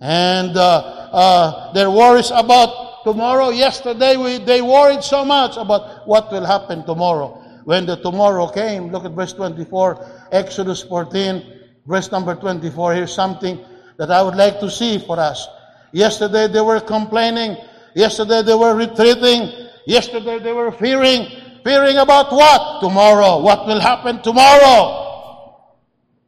And 0.00 0.56
uh, 0.56 0.95
uh, 1.16 1.72
their 1.72 1.90
worries 1.90 2.30
about 2.30 3.02
tomorrow. 3.02 3.48
Yesterday 3.48 4.18
we, 4.18 4.36
they 4.36 4.60
worried 4.60 5.02
so 5.02 5.24
much 5.24 5.56
about 5.56 6.06
what 6.06 6.30
will 6.30 6.44
happen 6.44 6.84
tomorrow. 6.84 7.42
When 7.64 7.86
the 7.86 7.96
tomorrow 7.96 8.48
came, 8.48 8.92
look 8.92 9.06
at 9.06 9.12
verse 9.12 9.32
24, 9.32 10.28
Exodus 10.30 10.82
14, 10.82 11.42
verse 11.86 12.12
number 12.12 12.34
24. 12.34 12.94
Here's 12.94 13.14
something 13.14 13.58
that 13.96 14.10
I 14.10 14.22
would 14.22 14.36
like 14.36 14.60
to 14.60 14.70
see 14.70 14.98
for 14.98 15.18
us. 15.18 15.48
Yesterday 15.90 16.48
they 16.48 16.60
were 16.60 16.80
complaining. 16.80 17.56
Yesterday 17.94 18.42
they 18.42 18.54
were 18.54 18.76
retreating. 18.76 19.70
Yesterday 19.86 20.38
they 20.38 20.52
were 20.52 20.70
fearing. 20.70 21.26
Fearing 21.64 21.96
about 21.96 22.30
what? 22.30 22.82
Tomorrow. 22.82 23.40
What 23.40 23.66
will 23.66 23.80
happen 23.80 24.20
tomorrow? 24.22 25.64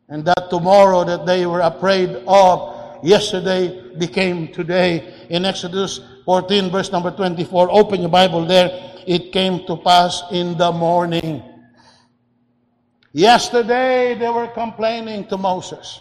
And 0.09 0.24
that 0.24 0.48
tomorrow 0.48 1.05
that 1.05 1.27
they 1.27 1.44
were 1.44 1.61
afraid 1.61 2.09
of 2.27 2.78
yesterday 3.03 3.97
became 3.97 4.49
today. 4.49 5.27
In 5.31 5.45
Exodus 5.45 6.01
14, 6.25 6.71
verse 6.71 6.93
number 6.93 7.11
24, 7.11 7.71
open 7.71 8.01
your 8.01 8.11
Bible 8.11 8.45
there. 8.45 8.71
It 9.07 9.33
came 9.33 9.67
to 9.67 9.77
pass 9.77 10.23
in 10.31 10.59
the 10.59 10.73
morning. 10.73 11.43
Yesterday 13.13 14.15
they 14.19 14.29
were 14.29 14.49
complaining 14.49 15.27
to 15.29 15.37
Moses. 15.37 16.01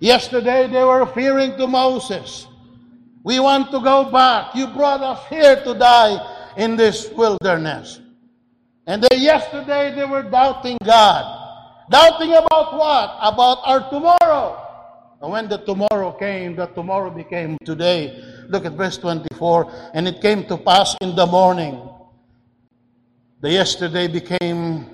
Yesterday 0.00 0.66
they 0.66 0.82
were 0.82 1.06
fearing 1.06 1.56
to 1.58 1.66
Moses. 1.66 2.46
We 3.22 3.38
want 3.38 3.70
to 3.70 3.80
go 3.80 4.10
back. 4.10 4.54
You 4.54 4.66
brought 4.68 5.00
us 5.00 5.28
here 5.28 5.62
to 5.62 5.74
die 5.74 6.18
in 6.56 6.76
this 6.76 7.08
wilderness. 7.10 8.00
And 8.86 9.02
they, 9.02 9.16
yesterday 9.18 9.94
they 9.94 10.04
were 10.04 10.24
doubting 10.24 10.78
God. 10.84 11.38
Doubting 11.90 12.32
about 12.32 12.74
what? 12.74 13.16
About 13.20 13.58
our 13.64 13.88
tomorrow. 13.90 14.61
And 15.22 15.30
when 15.30 15.48
the 15.48 15.58
tomorrow 15.58 16.10
came, 16.12 16.56
the 16.56 16.66
tomorrow 16.66 17.08
became 17.08 17.56
today. 17.64 18.20
Look 18.48 18.64
at 18.64 18.72
verse 18.72 18.98
24. 18.98 19.70
And 19.94 20.08
it 20.08 20.20
came 20.20 20.44
to 20.46 20.56
pass 20.56 20.96
in 21.00 21.14
the 21.14 21.26
morning. 21.26 21.80
The 23.40 23.52
yesterday 23.52 24.08
became 24.08 24.90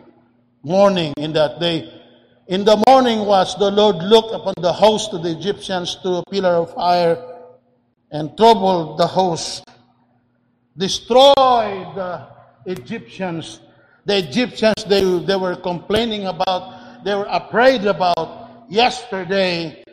morning 0.63 1.15
in 1.17 1.33
that 1.33 1.61
day. 1.61 1.95
In 2.47 2.65
the 2.65 2.83
morning 2.87 3.21
was 3.21 3.57
the 3.57 3.71
Lord 3.71 3.97
looked 3.97 4.35
upon 4.35 4.53
the 4.59 4.73
host 4.73 5.15
of 5.15 5.23
the 5.23 5.31
Egyptians 5.31 5.97
through 6.03 6.17
a 6.17 6.23
pillar 6.31 6.57
of 6.57 6.75
fire 6.75 7.17
and 8.11 8.37
troubled 8.37 8.99
the 8.99 9.07
host, 9.07 9.65
destroyed 10.77 11.35
the 11.35 12.27
Egyptians. 12.67 13.61
The 14.05 14.19
Egyptians 14.19 14.85
they, 14.85 15.03
they 15.21 15.37
were 15.37 15.57
complaining 15.57 16.27
about 16.27 17.05
they 17.05 17.15
were 17.15 17.29
afraid 17.29 17.85
about 17.85 18.67
yesterday. 18.69 19.85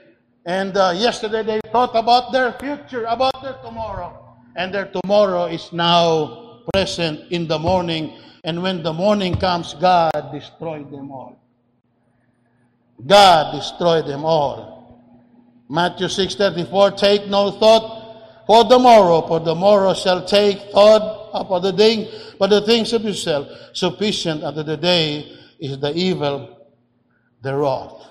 And 0.45 0.77
uh, 0.77 0.93
yesterday 0.95 1.41
they 1.41 1.60
thought 1.71 1.95
about 1.95 2.31
their 2.31 2.53
future, 2.53 3.05
about 3.05 3.41
their 3.41 3.58
tomorrow. 3.63 4.38
And 4.55 4.73
their 4.73 4.86
tomorrow 4.86 5.45
is 5.45 5.73
now 5.73 6.62
present 6.73 7.31
in 7.31 7.47
the 7.47 7.58
morning. 7.58 8.15
And 8.43 8.62
when 8.62 8.84
the 8.84 8.93
morning 8.93 9.36
comes, 9.36 9.73
God 9.73 10.12
destroyed 10.31 10.91
them 10.91 11.12
all. 11.12 11.39
God 13.05 13.55
destroyed 13.55 14.05
them 14.05 14.23
all. 14.23 14.75
Matthew 15.67 16.08
6:34 16.08 16.95
Take 16.95 17.27
no 17.27 17.51
thought 17.51 18.45
for 18.45 18.63
the 18.63 18.77
morrow, 18.77 19.27
for 19.27 19.39
the 19.39 19.55
morrow 19.55 19.93
shall 19.95 20.23
take 20.23 20.71
thought 20.71 21.47
for 21.47 21.60
the 21.60 21.73
day, 21.73 22.08
but 22.39 22.51
the 22.51 22.62
things 22.62 22.93
of 22.93 23.03
yourself 23.03 23.47
sufficient 23.73 24.43
unto 24.43 24.62
the 24.62 24.77
day 24.77 25.25
is 25.60 25.79
the 25.79 25.91
evil 25.93 26.69
thereof. 27.41 28.05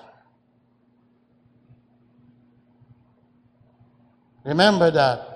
Remember 4.45 4.91
that. 4.91 5.31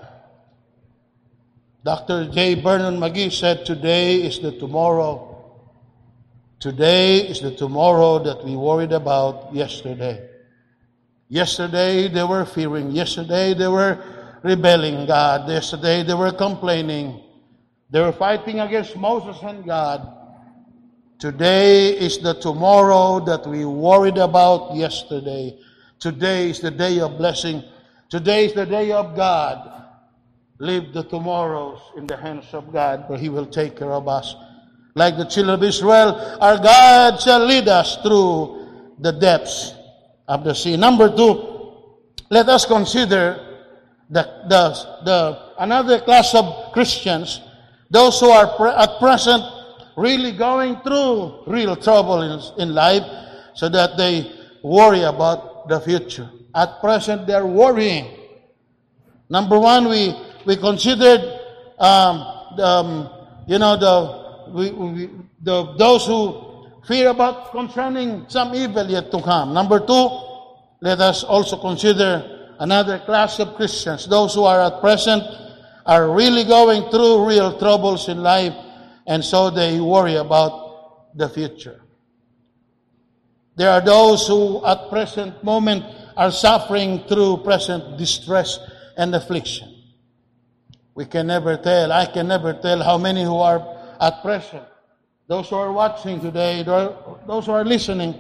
Dr. 1.83 2.29
J. 2.29 2.61
Vernon 2.61 2.99
McGee 2.99 3.31
said, 3.31 3.65
Today 3.65 4.21
is 4.21 4.39
the 4.39 4.51
tomorrow. 4.51 5.25
Today 6.59 7.17
is 7.17 7.41
the 7.41 7.55
tomorrow 7.55 8.19
that 8.19 8.45
we 8.45 8.55
worried 8.55 8.91
about 8.91 9.53
yesterday. 9.53 10.29
Yesterday 11.29 12.07
they 12.07 12.23
were 12.23 12.45
fearing. 12.45 12.91
Yesterday 12.91 13.53
they 13.53 13.67
were 13.67 13.97
rebelling 14.43 15.07
God. 15.07 15.49
Yesterday 15.49 16.03
they 16.03 16.13
were 16.13 16.31
complaining. 16.31 17.23
They 17.89 18.01
were 18.01 18.11
fighting 18.11 18.59
against 18.59 18.95
Moses 18.95 19.41
and 19.41 19.65
God. 19.65 20.17
Today 21.17 21.97
is 21.97 22.19
the 22.19 22.33
tomorrow 22.33 23.23
that 23.25 23.47
we 23.47 23.65
worried 23.65 24.17
about 24.17 24.75
yesterday. 24.75 25.57
Today 25.99 26.49
is 26.49 26.59
the 26.59 26.71
day 26.71 26.99
of 26.99 27.17
blessing. 27.17 27.63
Today 28.09 28.45
is 28.45 28.53
the 28.53 28.65
day 28.65 28.91
of 28.91 29.15
God. 29.15 29.85
Leave 30.57 30.93
the 30.93 31.03
tomorrows 31.03 31.79
in 31.95 32.07
the 32.07 32.17
hands 32.17 32.45
of 32.53 32.73
God, 32.73 33.05
for 33.07 33.17
He 33.17 33.29
will 33.29 33.45
take 33.45 33.77
care 33.77 33.91
of 33.91 34.07
us. 34.07 34.35
Like 34.95 35.15
the 35.15 35.25
children 35.25 35.53
of 35.53 35.63
Israel, 35.63 36.17
our 36.41 36.57
God 36.57 37.21
shall 37.21 37.45
lead 37.45 37.67
us 37.67 37.97
through 38.01 38.67
the 38.97 39.11
depths 39.11 39.73
of 40.27 40.43
the 40.43 40.53
sea. 40.53 40.75
Number 40.75 41.15
two, 41.15 41.71
let 42.31 42.49
us 42.49 42.65
consider 42.65 43.61
the, 44.09 44.23
the, 44.49 45.03
the 45.05 45.53
another 45.59 46.01
class 46.01 46.33
of 46.33 46.73
Christians, 46.73 47.41
those 47.91 48.19
who 48.19 48.29
are 48.29 48.57
pre- 48.57 48.71
at 48.71 48.99
present 48.99 49.43
really 49.95 50.31
going 50.31 50.81
through 50.81 51.43
real 51.45 51.75
trouble 51.75 52.21
in, 52.21 52.39
in 52.69 52.73
life 52.73 53.03
so 53.53 53.69
that 53.69 53.97
they 53.97 54.31
worry 54.63 55.03
about 55.03 55.67
the 55.69 55.79
future. 55.79 56.29
At 56.55 56.81
present, 56.81 57.27
they're 57.27 57.45
worrying. 57.45 58.07
Number 59.29 59.59
one, 59.59 59.89
we, 59.89 60.15
we 60.45 60.55
considered, 60.57 61.21
um, 61.79 62.55
the, 62.57 62.65
um, 62.65 63.09
you 63.47 63.59
know, 63.59 63.77
the, 63.77 64.51
we, 64.51 64.71
we, 64.71 65.09
the, 65.41 65.73
those 65.77 66.05
who 66.05 66.67
fear 66.87 67.09
about 67.09 67.51
concerning 67.51 68.25
some 68.27 68.55
evil 68.55 68.89
yet 68.89 69.11
to 69.11 69.21
come. 69.21 69.53
Number 69.53 69.79
two, 69.79 70.09
let 70.81 70.99
us 70.99 71.23
also 71.23 71.57
consider 71.57 72.55
another 72.59 72.99
class 72.99 73.39
of 73.39 73.55
Christians, 73.55 74.07
those 74.07 74.33
who 74.33 74.43
are 74.43 74.61
at 74.61 74.81
present 74.81 75.23
are 75.85 76.11
really 76.11 76.43
going 76.43 76.89
through 76.91 77.27
real 77.27 77.57
troubles 77.57 78.09
in 78.09 78.21
life 78.21 78.53
and 79.07 79.25
so 79.25 79.49
they 79.49 79.79
worry 79.79 80.15
about 80.15 81.17
the 81.17 81.27
future. 81.27 81.81
There 83.55 83.71
are 83.71 83.81
those 83.81 84.27
who 84.27 84.63
at 84.65 84.89
present 84.89 85.43
moment 85.43 85.83
are 86.19 86.31
suffering 86.31 86.99
through 87.07 87.37
present 87.37 87.97
distress 87.97 88.59
and 88.97 89.15
affliction. 89.15 89.73
We 90.93 91.05
can 91.05 91.27
never 91.27 91.55
tell, 91.55 91.93
I 91.93 92.07
can 92.07 92.27
never 92.27 92.51
tell 92.51 92.83
how 92.83 92.97
many 92.97 93.23
who 93.23 93.37
are 93.37 93.63
at 94.01 94.21
present. 94.21 94.65
Those 95.27 95.47
who 95.47 95.55
are 95.55 95.71
watching 95.71 96.19
today, 96.19 96.63
those 96.63 97.45
who 97.45 97.53
are 97.53 97.63
listening, 97.63 98.15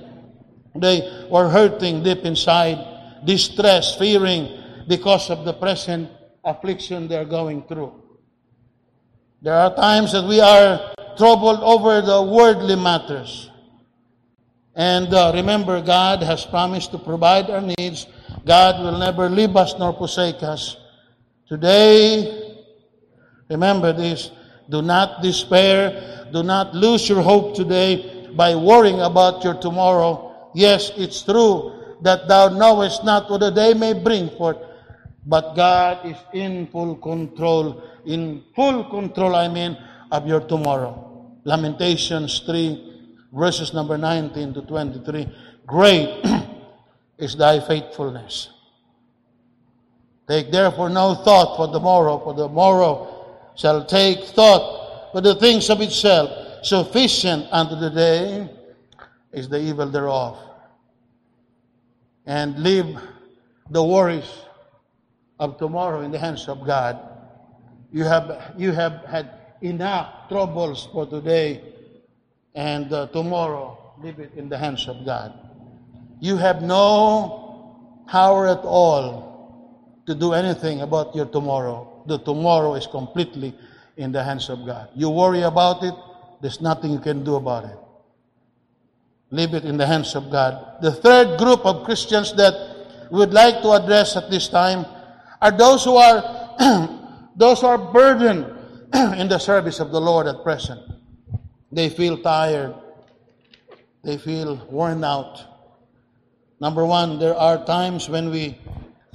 they 0.75 1.27
were 1.29 1.49
hurting 1.49 2.01
deep 2.01 2.23
inside, 2.23 2.79
distress, 3.25 3.97
fearing 3.97 4.47
because 4.87 5.29
of 5.29 5.43
the 5.43 5.51
present 5.51 6.09
affliction 6.45 7.09
they're 7.09 7.25
going 7.25 7.63
through. 7.63 7.91
There 9.41 9.55
are 9.55 9.75
times 9.75 10.13
that 10.13 10.23
we 10.23 10.39
are 10.39 10.93
troubled 11.17 11.59
over 11.59 11.99
the 11.99 12.21
worldly 12.23 12.77
matters. 12.77 13.48
And 14.75 15.13
uh, 15.13 15.31
remember, 15.33 15.81
God 15.81 16.23
has 16.23 16.45
promised 16.45 16.91
to 16.91 16.97
provide 16.97 17.49
our 17.49 17.61
needs. 17.61 18.07
God 18.45 18.81
will 18.83 18.97
never 18.97 19.29
leave 19.29 19.55
us 19.55 19.73
nor 19.77 19.93
forsake 19.93 20.43
us. 20.43 20.77
Today, 21.47 22.55
remember 23.49 23.91
this. 23.91 24.31
Do 24.69 24.81
not 24.81 25.21
despair. 25.21 26.29
Do 26.31 26.43
not 26.43 26.75
lose 26.75 27.09
your 27.09 27.21
hope 27.21 27.55
today 27.55 28.29
by 28.35 28.55
worrying 28.55 29.01
about 29.01 29.43
your 29.43 29.55
tomorrow. 29.55 30.51
Yes, 30.53 30.91
it's 30.95 31.23
true 31.23 31.97
that 32.01 32.27
thou 32.27 32.49
knowest 32.49 33.03
not 33.03 33.29
what 33.29 33.39
the 33.39 33.49
day 33.49 33.73
may 33.73 33.93
bring 33.93 34.29
forth, 34.29 34.57
but 35.25 35.55
God 35.55 36.05
is 36.05 36.17
in 36.33 36.67
full 36.67 36.95
control, 36.95 37.83
in 38.05 38.43
full 38.55 38.85
control, 38.85 39.35
I 39.35 39.47
mean, 39.47 39.77
of 40.11 40.27
your 40.27 40.41
tomorrow. 40.41 41.37
Lamentations 41.43 42.39
3, 42.45 42.88
verses 43.31 43.73
number 43.73 43.97
19 43.97 44.53
to 44.53 44.61
23. 44.61 45.27
Great 45.65 46.25
is 47.17 47.35
thy 47.35 47.59
faithfulness. 47.59 48.49
Take 50.27 50.51
therefore 50.51 50.89
no 50.89 51.15
thought 51.15 51.57
for 51.57 51.67
the 51.67 51.79
morrow, 51.79 52.19
for 52.19 52.33
the 52.33 52.47
morrow 52.47 53.25
shall 53.55 53.83
take 53.85 54.23
thought 54.25 55.11
for 55.11 55.21
the 55.21 55.35
things 55.35 55.69
of 55.69 55.81
itself. 55.81 56.29
Sufficient 56.63 57.47
unto 57.51 57.75
the 57.75 57.89
day 57.89 58.49
is 59.31 59.49
the 59.49 59.59
evil 59.59 59.89
thereof. 59.89 60.37
And 62.25 62.61
leave 62.61 62.97
the 63.69 63.83
worries 63.83 64.29
of 65.39 65.57
tomorrow 65.57 66.01
in 66.01 66.11
the 66.11 66.19
hands 66.19 66.47
of 66.47 66.65
God. 66.65 66.99
You 67.91 68.03
have, 68.03 68.53
you 68.57 68.71
have 68.71 69.05
had 69.05 69.31
enough 69.61 70.27
troubles 70.29 70.87
for 70.91 71.05
today, 71.07 71.63
and 72.55 72.91
uh, 72.91 73.07
tomorrow, 73.07 73.95
leave 74.01 74.19
it 74.19 74.33
in 74.35 74.49
the 74.49 74.57
hands 74.57 74.87
of 74.87 75.05
God. 75.05 75.33
You 76.19 76.37
have 76.37 76.61
no 76.61 78.05
power 78.07 78.47
at 78.47 78.59
all 78.59 80.01
to 80.05 80.15
do 80.15 80.33
anything 80.33 80.81
about 80.81 81.15
your 81.15 81.25
tomorrow. 81.25 81.85
the 82.09 82.17
tomorrow 82.17 82.73
is 82.73 82.87
completely 82.87 83.53
in 83.95 84.11
the 84.11 84.23
hands 84.23 84.49
of 84.49 84.65
God. 84.65 84.89
You 84.95 85.09
worry 85.09 85.43
about 85.43 85.83
it, 85.83 85.93
there's 86.41 86.59
nothing 86.59 86.91
you 86.91 86.99
can 86.99 87.23
do 87.23 87.35
about 87.35 87.65
it. 87.65 87.77
Leave 89.31 89.53
it 89.53 89.63
in 89.63 89.77
the 89.77 89.85
hands 89.85 90.15
of 90.15 90.31
God. 90.31 90.81
The 90.81 90.91
third 90.91 91.37
group 91.37 91.63
of 91.65 91.85
Christians 91.85 92.33
that 92.35 92.53
we 93.11 93.19
would 93.19 93.33
like 93.33 93.61
to 93.61 93.71
address 93.71 94.17
at 94.17 94.31
this 94.31 94.49
time 94.49 94.85
are 95.41 95.51
those 95.51 95.85
who 95.85 95.95
are 95.95 96.49
those 97.35 97.61
who 97.61 97.67
are 97.67 97.77
burdened 97.77 98.45
in 99.19 99.29
the 99.29 99.37
service 99.37 99.79
of 99.79 99.91
the 99.91 100.01
Lord 100.01 100.25
at 100.25 100.43
present. 100.43 100.81
They 101.71 101.89
feel 101.89 102.17
tired. 102.17 102.75
They 104.03 104.17
feel 104.17 104.55
worn 104.69 105.03
out. 105.03 105.43
Number 106.59 106.85
one, 106.85 107.19
there 107.19 107.35
are 107.35 107.63
times 107.65 108.09
when 108.09 108.29
we 108.29 108.57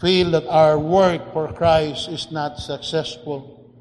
feel 0.00 0.30
that 0.32 0.46
our 0.48 0.78
work 0.78 1.32
for 1.32 1.52
Christ 1.52 2.08
is 2.08 2.30
not 2.30 2.58
successful. 2.58 3.72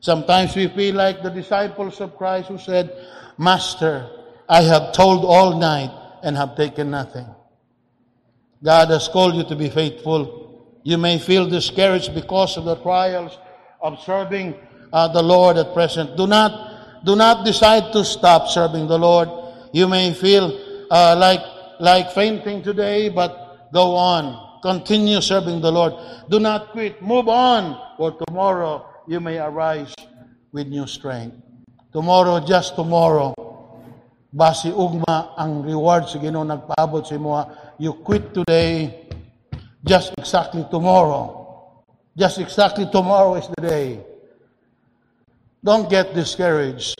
Sometimes 0.00 0.56
we 0.56 0.68
feel 0.68 0.94
like 0.94 1.22
the 1.22 1.30
disciples 1.30 2.00
of 2.00 2.16
Christ 2.16 2.48
who 2.48 2.58
said, 2.58 2.90
Master, 3.38 4.08
I 4.48 4.62
have 4.62 4.92
told 4.92 5.24
all 5.24 5.58
night 5.58 5.90
and 6.22 6.36
have 6.36 6.56
taken 6.56 6.90
nothing. 6.90 7.26
God 8.62 8.90
has 8.90 9.08
called 9.08 9.34
you 9.34 9.44
to 9.44 9.56
be 9.56 9.68
faithful. 9.68 10.78
You 10.82 10.98
may 10.98 11.18
feel 11.18 11.48
discouraged 11.48 12.14
because 12.14 12.56
of 12.56 12.64
the 12.64 12.76
trials 12.76 13.38
of 13.80 14.00
serving 14.00 14.54
uh, 14.92 15.08
the 15.08 15.22
Lord 15.22 15.56
at 15.56 15.72
present. 15.74 16.16
Do 16.16 16.26
not, 16.26 16.71
do 17.04 17.16
not 17.16 17.44
decide 17.44 17.92
to 17.92 18.04
stop 18.04 18.48
serving 18.48 18.86
the 18.86 18.98
Lord. 18.98 19.28
You 19.72 19.88
may 19.88 20.12
feel 20.14 20.52
uh, 20.90 21.16
like, 21.18 21.42
like 21.80 22.12
fainting 22.12 22.62
today, 22.62 23.08
but 23.08 23.70
go 23.72 23.94
on. 23.94 24.60
Continue 24.62 25.20
serving 25.20 25.60
the 25.60 25.72
Lord. 25.72 25.94
Do 26.30 26.38
not 26.38 26.70
quit. 26.70 27.02
Move 27.02 27.28
on, 27.28 27.96
for 27.96 28.12
tomorrow 28.26 28.86
you 29.08 29.18
may 29.18 29.38
arise 29.38 29.92
with 30.52 30.68
new 30.68 30.86
strength. 30.86 31.34
Tomorrow, 31.92 32.40
just 32.46 32.76
tomorrow, 32.76 33.34
basi 34.32 34.70
ugma 34.70 35.34
ang 35.36 35.66
reward 35.66 36.08
sa 36.08 36.22
Ginoo 36.22 36.46
nagpaabot 36.46 37.04
sa 37.04 37.18
imo. 37.18 37.34
You 37.82 37.98
quit 38.00 38.32
today, 38.32 39.08
just 39.82 40.14
exactly 40.16 40.64
tomorrow. 40.70 41.42
Just 42.14 42.38
exactly 42.38 42.86
tomorrow 42.92 43.34
is 43.40 43.48
the 43.56 43.62
day. 43.66 44.11
Don't 45.64 45.88
get 45.88 46.12
discouraged. 46.12 46.98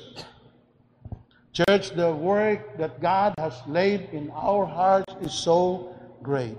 Church, 1.52 1.90
the 1.90 2.14
work 2.14 2.78
that 2.78 3.02
God 3.02 3.34
has 3.36 3.60
laid 3.66 4.08
in 4.12 4.30
our 4.30 4.64
hearts 4.64 5.12
is 5.20 5.34
so 5.34 5.96
great. 6.22 6.56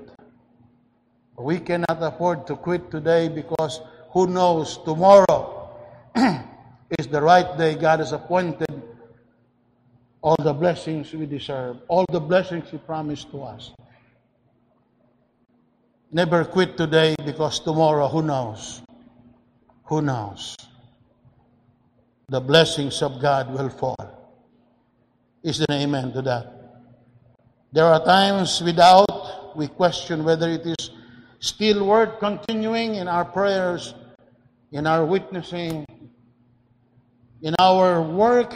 We 1.39 1.59
cannot 1.59 2.03
afford 2.03 2.45
to 2.47 2.55
quit 2.55 2.91
today 2.91 3.29
because 3.29 3.79
who 4.11 4.27
knows, 4.27 4.77
tomorrow 4.83 5.71
is 6.99 7.07
the 7.07 7.21
right 7.21 7.57
day 7.57 7.75
God 7.75 7.99
has 7.99 8.11
appointed 8.11 8.83
all 10.21 10.35
the 10.39 10.53
blessings 10.53 11.13
we 11.13 11.25
deserve, 11.25 11.77
all 11.87 12.05
the 12.11 12.19
blessings 12.19 12.69
He 12.69 12.77
promised 12.77 13.31
to 13.31 13.43
us. 13.43 13.71
Never 16.11 16.43
quit 16.43 16.75
today 16.75 17.15
because 17.25 17.59
tomorrow, 17.61 18.07
who 18.09 18.21
knows? 18.21 18.83
Who 19.85 20.01
knows? 20.01 20.55
The 22.29 22.39
blessings 22.39 23.01
of 23.01 23.21
God 23.21 23.53
will 23.53 23.69
fall. 23.69 23.97
Is 25.43 25.59
there 25.59 25.67
an 25.69 25.81
amen 25.83 26.13
to 26.13 26.21
that? 26.23 26.47
There 27.73 27.85
are 27.85 28.03
times 28.03 28.61
without 28.61 29.57
we 29.57 29.67
question 29.67 30.23
whether 30.23 30.49
it 30.49 30.65
is 30.65 30.91
still 31.39 31.85
worth 31.85 32.19
continuing 32.19 32.95
in 32.95 33.07
our 33.07 33.25
prayers, 33.25 33.93
in 34.71 34.87
our 34.87 35.05
witnessing, 35.05 35.85
in 37.41 37.53
our 37.59 38.01
work, 38.01 38.53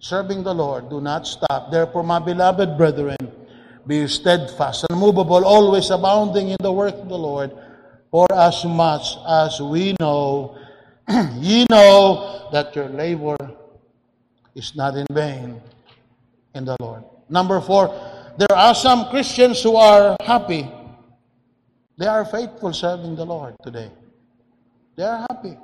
serving 0.00 0.42
the 0.42 0.54
Lord. 0.54 0.90
Do 0.90 1.00
not 1.00 1.26
stop. 1.26 1.70
Therefore, 1.70 2.02
my 2.02 2.18
beloved 2.18 2.76
brethren, 2.76 3.16
be 3.86 4.08
steadfast, 4.08 4.84
and 4.88 4.98
unmovable, 4.98 5.44
always 5.44 5.90
abounding 5.90 6.48
in 6.48 6.56
the 6.60 6.72
work 6.72 6.94
of 6.94 7.08
the 7.08 7.18
Lord, 7.18 7.52
for 8.10 8.26
as 8.32 8.64
much 8.64 9.16
as 9.28 9.60
we 9.60 9.94
know, 10.00 10.58
ye 11.34 11.66
know 11.70 12.48
that 12.52 12.74
your 12.74 12.88
labor 12.88 13.36
is 14.54 14.74
not 14.76 14.96
in 14.96 15.06
vain 15.10 15.60
in 16.54 16.64
the 16.64 16.76
Lord. 16.80 17.04
Number 17.28 17.60
four, 17.60 17.88
there 18.38 18.56
are 18.56 18.74
some 18.74 19.08
Christians 19.10 19.62
who 19.62 19.76
are 19.76 20.16
happy 20.24 20.70
they 21.96 22.06
are 22.06 22.24
faithful 22.24 22.72
serving 22.72 23.14
the 23.14 23.24
Lord 23.24 23.54
today. 23.62 23.90
They 24.96 25.04
are 25.04 25.24
happy. 25.30 25.56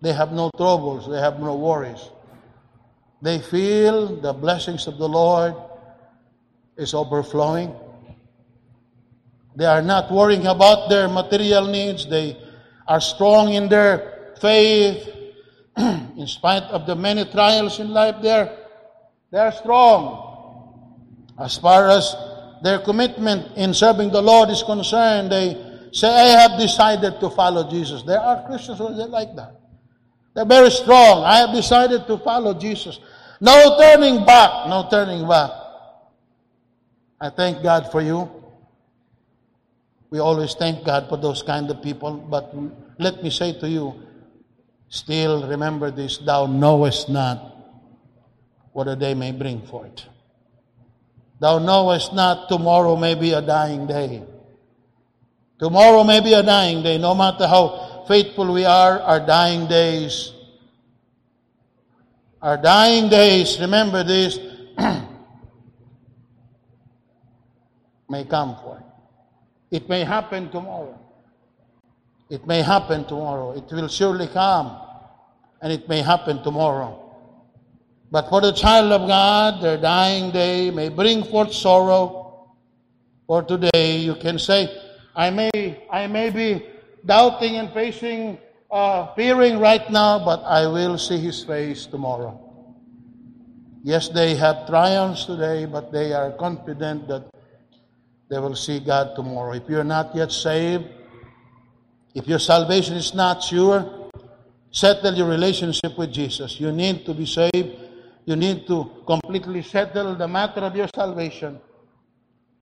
They 0.00 0.12
have 0.12 0.32
no 0.32 0.50
troubles. 0.56 1.08
They 1.08 1.18
have 1.18 1.40
no 1.40 1.56
worries. 1.56 2.10
They 3.22 3.40
feel 3.40 4.20
the 4.20 4.32
blessings 4.32 4.86
of 4.86 4.98
the 4.98 5.08
Lord 5.08 5.54
is 6.76 6.94
overflowing. 6.94 7.74
They 9.56 9.64
are 9.64 9.82
not 9.82 10.12
worrying 10.12 10.46
about 10.46 10.88
their 10.88 11.08
material 11.08 11.66
needs. 11.66 12.06
They 12.06 12.36
are 12.86 13.00
strong 13.00 13.54
in 13.54 13.68
their 13.68 14.17
faith. 14.40 15.18
in 16.18 16.26
spite 16.26 16.64
of 16.64 16.86
the 16.86 16.96
many 16.96 17.24
trials 17.30 17.78
in 17.78 17.90
life, 17.90 18.16
they're, 18.20 18.50
they're 19.30 19.52
strong. 19.52 20.26
As 21.38 21.56
far 21.56 21.88
as 21.88 22.14
their 22.62 22.80
commitment 22.80 23.56
in 23.56 23.72
serving 23.72 24.10
the 24.10 24.20
Lord 24.20 24.50
is 24.50 24.62
concerned, 24.64 25.30
they 25.30 25.54
say, 25.92 26.08
I 26.08 26.40
have 26.40 26.58
decided 26.58 27.20
to 27.20 27.30
follow 27.30 27.70
Jesus. 27.70 28.02
There 28.02 28.18
are 28.18 28.44
Christians 28.46 28.78
who 28.78 28.86
are 28.88 29.06
like 29.06 29.36
that. 29.36 29.60
They're 30.34 30.44
very 30.44 30.70
strong. 30.70 31.22
I 31.22 31.36
have 31.38 31.54
decided 31.54 32.06
to 32.08 32.18
follow 32.18 32.58
Jesus. 32.58 32.98
No 33.40 33.78
turning 33.78 34.24
back. 34.26 34.68
No 34.68 34.88
turning 34.90 35.28
back. 35.28 35.50
I 37.20 37.30
thank 37.30 37.62
God 37.62 37.90
for 37.92 38.00
you. 38.00 38.28
We 40.10 40.18
always 40.18 40.54
thank 40.54 40.84
God 40.84 41.08
for 41.08 41.18
those 41.18 41.42
kind 41.42 41.70
of 41.70 41.82
people. 41.82 42.16
But 42.16 42.52
let 42.98 43.22
me 43.22 43.30
say 43.30 43.58
to 43.60 43.68
you, 43.68 43.94
still 44.88 45.46
remember 45.48 45.90
this, 45.90 46.18
thou 46.18 46.46
knowest 46.46 47.08
not 47.08 47.56
what 48.72 48.88
a 48.88 48.96
day 48.96 49.14
may 49.14 49.32
bring 49.32 49.62
forth. 49.66 50.04
Thou 51.40 51.58
knowest 51.58 52.12
not 52.14 52.48
tomorrow 52.48 52.96
may 52.96 53.14
be 53.14 53.32
a 53.32 53.42
dying 53.42 53.86
day. 53.86 54.22
Tomorrow 55.58 56.04
may 56.04 56.20
be 56.20 56.32
a 56.32 56.42
dying 56.42 56.82
day. 56.82 56.98
No 56.98 57.14
matter 57.14 57.46
how 57.46 58.04
faithful 58.08 58.52
we 58.52 58.64
are, 58.64 59.00
our 59.00 59.20
dying 59.24 59.66
days, 59.68 60.32
our 62.40 62.56
dying 62.56 63.08
days, 63.08 63.58
remember 63.60 64.04
this, 64.04 64.38
may 68.08 68.24
come 68.24 68.56
for. 68.56 68.82
It 69.70 69.88
may 69.88 70.04
happen 70.04 70.50
tomorrow. 70.50 70.98
It 72.30 72.46
may 72.46 72.62
happen 72.62 73.04
tomorrow. 73.04 73.52
It 73.52 73.64
will 73.72 73.88
surely 73.88 74.26
come. 74.26 74.76
And 75.60 75.72
it 75.72 75.88
may 75.88 76.02
happen 76.02 76.42
tomorrow. 76.42 77.04
But 78.10 78.28
for 78.28 78.40
the 78.40 78.52
child 78.52 78.92
of 78.92 79.06
God, 79.08 79.62
their 79.62 79.76
dying 79.76 80.30
day 80.30 80.70
may 80.70 80.88
bring 80.88 81.24
forth 81.24 81.52
sorrow. 81.52 82.48
For 83.26 83.42
today, 83.42 83.98
you 83.98 84.14
can 84.14 84.38
say, 84.38 84.70
I 85.14 85.30
may, 85.30 85.50
I 85.90 86.06
may 86.06 86.30
be 86.30 86.64
doubting 87.04 87.56
and 87.56 87.72
facing, 87.72 88.38
uh, 88.70 89.14
fearing 89.14 89.58
right 89.58 89.90
now, 89.90 90.24
but 90.24 90.42
I 90.44 90.66
will 90.66 90.96
see 90.96 91.18
his 91.18 91.44
face 91.44 91.86
tomorrow. 91.86 92.40
Yes, 93.82 94.08
they 94.08 94.34
have 94.36 94.66
triumphs 94.66 95.24
today, 95.24 95.66
but 95.66 95.92
they 95.92 96.12
are 96.12 96.32
confident 96.32 97.08
that 97.08 97.30
they 98.30 98.38
will 98.38 98.56
see 98.56 98.80
God 98.80 99.14
tomorrow. 99.16 99.52
If 99.52 99.68
you're 99.68 99.84
not 99.84 100.14
yet 100.14 100.32
saved, 100.32 100.84
if 102.18 102.26
your 102.26 102.38
salvation 102.38 102.96
is 102.96 103.14
not 103.14 103.42
sure, 103.42 104.10
settle 104.70 105.14
your 105.14 105.28
relationship 105.28 105.96
with 105.96 106.12
Jesus. 106.12 106.58
You 106.58 106.72
need 106.72 107.06
to 107.06 107.14
be 107.14 107.26
saved 107.26 107.88
you 108.28 108.36
need 108.36 108.66
to 108.66 108.84
completely 109.06 109.62
settle 109.62 110.14
the 110.14 110.28
matter 110.28 110.60
of 110.60 110.76
your 110.76 110.88
salvation. 110.94 111.58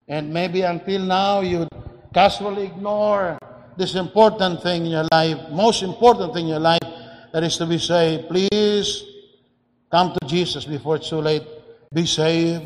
And 0.06 0.32
maybe 0.32 0.62
until 0.62 1.00
now 1.00 1.40
you 1.40 1.66
casually 2.14 2.66
ignore 2.66 3.36
this 3.76 3.96
important 3.96 4.62
thing 4.62 4.86
in 4.86 4.92
your 4.92 5.08
life, 5.10 5.50
most 5.50 5.82
important 5.82 6.34
thing 6.34 6.44
in 6.44 6.50
your 6.50 6.60
life, 6.60 6.86
that 7.32 7.42
is 7.42 7.56
to 7.56 7.66
be 7.66 7.78
saved. 7.78 8.28
Please 8.28 9.02
come 9.90 10.14
to 10.14 10.28
Jesus 10.28 10.64
before 10.64 11.02
it's 11.02 11.08
too 11.08 11.18
late. 11.18 11.42
Be 11.92 12.06
saved. 12.06 12.62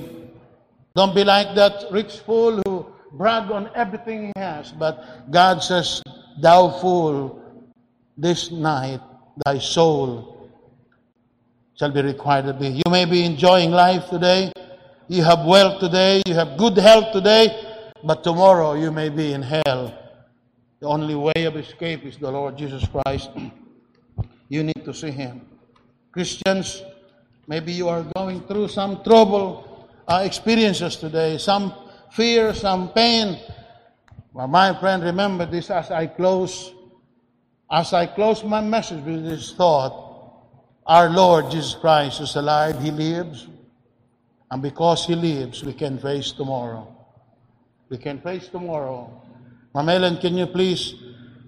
Don't 0.95 1.14
be 1.14 1.25
like 1.25 1.55
that 1.55 1.91
rich 1.91 2.19
fool 2.19 2.61
who 2.67 2.85
brag 3.12 3.51
on 3.51 3.71
everything 3.75 4.27
he 4.27 4.33
has. 4.37 4.73
But 4.73 5.31
God 5.31 5.62
says, 5.62 6.03
Thou 6.39 6.70
fool, 6.81 7.43
this 8.16 8.51
night 8.51 9.01
thy 9.45 9.59
soul 9.59 10.51
shall 11.78 11.91
be 11.91 12.03
required 12.03 12.47
of 12.47 12.59
thee. 12.59 12.83
You 12.85 12.91
may 12.91 13.07
be 13.07 13.24
enjoying 13.24 13.70
life 13.70 14.11
today. 14.11 14.53
You 15.09 15.24
have 15.24 15.47
wealth 15.47 15.81
today. 15.81 16.22
You 16.26 16.35
have 16.35 16.59
good 16.59 16.76
health 16.76 17.12
today. 17.12 17.49
But 18.05 18.22
tomorrow 18.22 18.74
you 18.74 18.93
may 18.93 19.09
be 19.09 19.33
in 19.33 19.43
hell. 19.43 19.97
The 20.81 20.87
only 20.87 21.14
way 21.14 21.45
of 21.45 21.57
escape 21.57 22.05
is 22.05 22.16
the 22.16 22.31
Lord 22.31 22.57
Jesus 22.57 22.87
Christ. 22.87 23.31
you 24.49 24.62
need 24.62 24.85
to 24.85 24.95
see 24.95 25.11
Him. 25.11 25.43
Christians, 26.12 26.83
maybe 27.47 27.72
you 27.72 27.89
are 27.89 28.05
going 28.16 28.41
through 28.43 28.68
some 28.68 29.03
trouble 29.05 29.89
uh, 30.09 30.22
experiences 30.24 30.97
today, 30.97 31.39
some 31.39 31.74
fear, 32.12 32.55
some 32.55 32.89
pain. 32.91 33.39
Well, 34.33 34.47
my 34.47 34.78
friend, 34.78 35.03
remember 35.03 35.45
this 35.45 35.70
as 35.70 35.91
I 35.91 36.07
close. 36.07 36.72
As 37.70 37.93
I 37.93 38.07
close 38.07 38.43
my 38.45 38.61
message 38.61 39.05
with 39.05 39.24
this 39.24 39.53
thought, 39.53 40.09
our 40.87 41.09
Lord 41.11 41.51
Jesus 41.51 41.74
Christ 41.74 42.20
is 42.20 42.37
alive. 42.37 42.81
He 42.83 42.91
lives. 42.91 43.49
And 44.51 44.62
because 44.62 45.07
He 45.07 45.14
lives, 45.14 45.64
we 45.64 45.72
can 45.72 45.99
face 45.99 46.33
tomorrow. 46.33 46.97
We 47.89 47.99
can 47.99 48.20
face 48.20 48.49
tomorrow. 48.49 49.11
Ma'am 49.74 49.89
Ellen, 49.89 50.18
can 50.18 50.37
you 50.37 50.47
please 50.47 50.95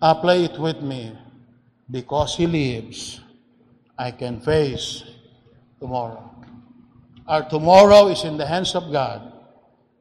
uh, 0.01 0.14
play 0.14 0.45
it 0.45 0.59
with 0.59 0.80
me? 0.80 1.16
Because 1.91 2.37
He 2.37 2.47
lives, 2.47 3.20
I 3.99 4.11
can 4.11 4.41
face 4.41 5.03
tomorrow. 5.80 6.30
Our 7.26 7.49
tomorrow 7.49 8.09
is 8.09 8.24
in 8.24 8.37
the 8.37 8.47
hands 8.47 8.74
of 8.74 8.91
God. 8.93 9.33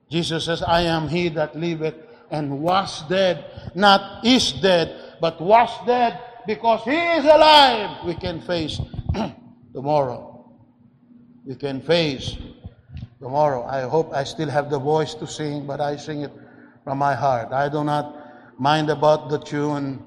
Jesus 0.09 0.45
says, 0.45 0.61
I 0.61 0.81
am 0.81 1.07
He 1.07 1.29
that 1.29 1.55
liveth 1.55 1.95
and 2.31 2.61
was 2.61 3.03
dead, 3.07 3.45
not 3.75 4.25
is 4.25 4.53
dead, 4.53 5.17
but 5.19 5.39
was 5.39 5.69
dead 5.85 6.19
because 6.47 6.83
He 6.83 6.97
is 6.97 7.25
alive. 7.25 8.05
We 8.05 8.15
can 8.15 8.41
face 8.41 8.79
tomorrow. 9.73 10.49
We 11.45 11.55
can 11.55 11.81
face 11.81 12.37
tomorrow. 13.19 13.65
I 13.65 13.81
hope 13.81 14.13
I 14.13 14.23
still 14.23 14.49
have 14.49 14.69
the 14.69 14.79
voice 14.79 15.13
to 15.15 15.27
sing, 15.27 15.67
but 15.67 15.81
I 15.81 15.97
sing 15.97 16.21
it 16.21 16.31
from 16.83 16.97
my 16.97 17.13
heart. 17.13 17.51
I 17.51 17.69
do 17.69 17.83
not 17.83 18.59
mind 18.59 18.89
about 18.89 19.29
the 19.29 19.37
tune, 19.39 20.03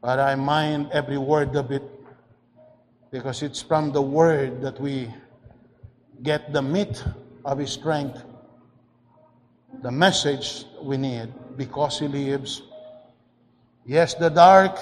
but 0.00 0.18
I 0.18 0.34
mind 0.34 0.90
every 0.92 1.18
word 1.18 1.54
of 1.56 1.70
it 1.70 1.82
because 3.10 3.42
it's 3.42 3.62
from 3.62 3.92
the 3.92 4.02
word 4.02 4.60
that 4.62 4.80
we 4.80 5.12
get 6.22 6.52
the 6.52 6.62
meat 6.62 7.02
of 7.44 7.58
his 7.58 7.70
strength, 7.70 8.22
the 9.82 9.90
message 9.90 10.64
we 10.82 10.96
need 10.96 11.32
because 11.56 11.98
he 11.98 12.08
lives. 12.08 12.62
Yes, 13.84 14.14
the 14.14 14.30
dark, 14.30 14.78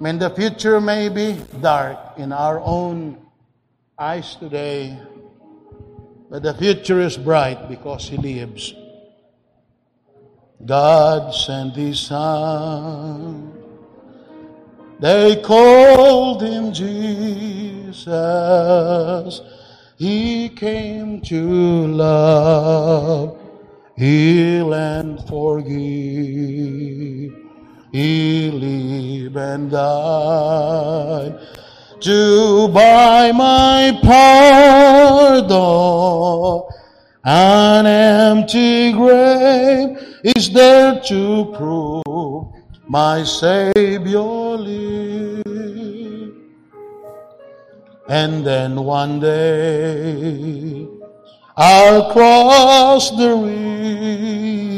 I 0.00 0.02
mean, 0.02 0.18
the 0.18 0.30
future 0.30 0.80
may 0.80 1.08
be 1.08 1.38
dark 1.60 1.98
in 2.16 2.32
our 2.32 2.58
own 2.60 3.18
eyes 3.98 4.34
today, 4.36 4.98
but 6.30 6.42
the 6.42 6.54
future 6.54 7.00
is 7.00 7.16
bright 7.18 7.68
because 7.68 8.08
He 8.08 8.16
lives. 8.16 8.72
God 10.64 11.34
sent 11.34 11.76
His 11.76 12.00
Son. 12.00 13.52
They 15.00 15.42
called 15.42 16.42
Him 16.42 16.72
Jesus. 16.72 18.06
He 19.96 20.48
came 20.50 21.20
to 21.22 21.86
love, 21.88 23.39
heal, 24.00 24.72
and 24.72 25.20
forgive. 25.28 25.70
He 27.92 28.50
lived 28.50 29.36
and 29.36 29.70
die. 29.70 31.32
to 32.00 32.68
buy 32.68 33.30
my 33.30 33.92
pardon. 34.02 35.52
An 37.22 37.84
empty 37.84 38.92
grave 38.92 39.98
is 40.24 40.50
there 40.50 40.98
to 41.10 41.52
prove 41.58 42.46
my 42.88 43.22
Savior 43.22 44.56
lives. 44.66 45.44
And 48.08 48.46
then 48.46 48.82
one 48.82 49.20
day 49.20 50.88
I'll 51.62 52.10
cross 52.10 53.10
the 53.10 53.36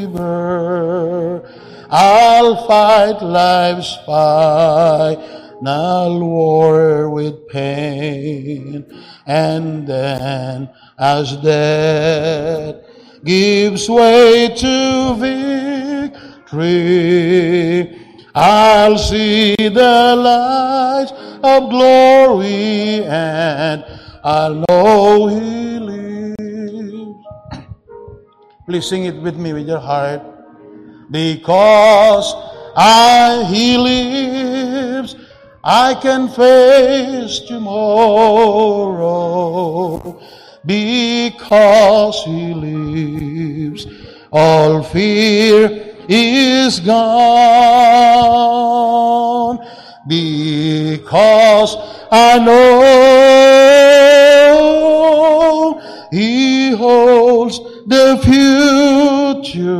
river. 0.09 1.49
I'll 1.89 2.67
fight 2.67 3.21
life's 3.21 3.95
fight 4.05 5.17
I'll 5.61 6.19
war 6.19 7.09
with 7.09 7.47
pain. 7.47 8.85
And 9.25 9.87
then 9.87 10.69
as 10.99 11.37
death 11.37 12.75
gives 13.23 13.87
way 13.87 14.49
to 14.53 15.15
victory, 16.51 17.97
I'll 18.35 18.97
see 18.97 19.55
the 19.57 20.15
light 20.17 21.13
of 21.43 21.69
glory 21.69 23.05
and 23.05 23.85
I'll 24.21 24.65
know 24.67 25.27
He 25.27 25.79
lives. 25.79 26.02
Please 28.65 28.87
sing 28.87 29.03
it 29.03 29.21
with 29.21 29.35
me 29.35 29.51
with 29.51 29.67
your 29.67 29.79
heart. 29.79 30.21
Because 31.11 32.33
I, 32.77 33.43
He 33.51 33.77
lives, 33.77 35.17
I 35.61 35.95
can 35.95 36.29
face 36.29 37.41
tomorrow 37.41 38.97
because 40.65 42.23
He 42.23 42.53
lives. 42.53 43.85
All 44.31 44.81
fear 44.81 45.97
is 46.07 46.79
gone 46.79 47.03
because 50.07 51.75
I 52.11 52.39
know 52.39 53.11
He 56.13 56.71
holds 56.71 57.72
the 57.87 58.19
future 58.23 59.73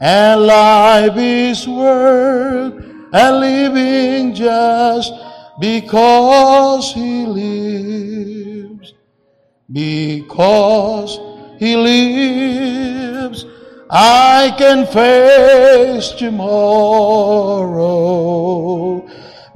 and 0.00 0.42
life 0.42 1.16
is 1.16 1.66
worth 1.66 2.84
a 3.12 3.32
living 3.32 4.34
just 4.34 5.12
because 5.60 6.92
He 6.92 7.26
lives. 7.26 8.92
Because 9.72 11.18
He 11.58 11.76
lives, 11.76 13.46
I 13.90 14.54
can 14.58 14.86
face 14.86 16.10
tomorrow. 16.10 16.46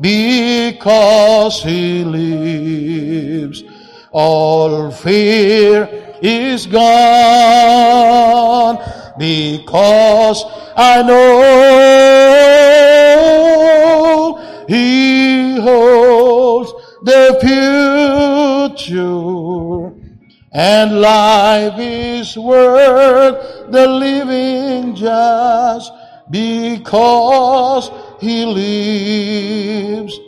Because 0.00 1.62
He 1.62 2.04
lives, 2.04 3.62
all 4.10 4.90
fear 4.90 5.99
is 6.22 6.66
gone. 6.66 6.90
Because 9.18 10.44
I 10.76 11.02
know 11.02 11.56
He 14.68 15.60
holds 15.60 16.72
the 17.02 17.38
future 17.40 19.30
and 20.52 21.00
life 21.00 21.74
is 21.78 22.36
worth 22.36 23.70
the 23.70 23.86
living 23.86 24.94
just 24.96 25.92
because 26.30 27.90
He 28.20 28.44
lives. 28.44 30.18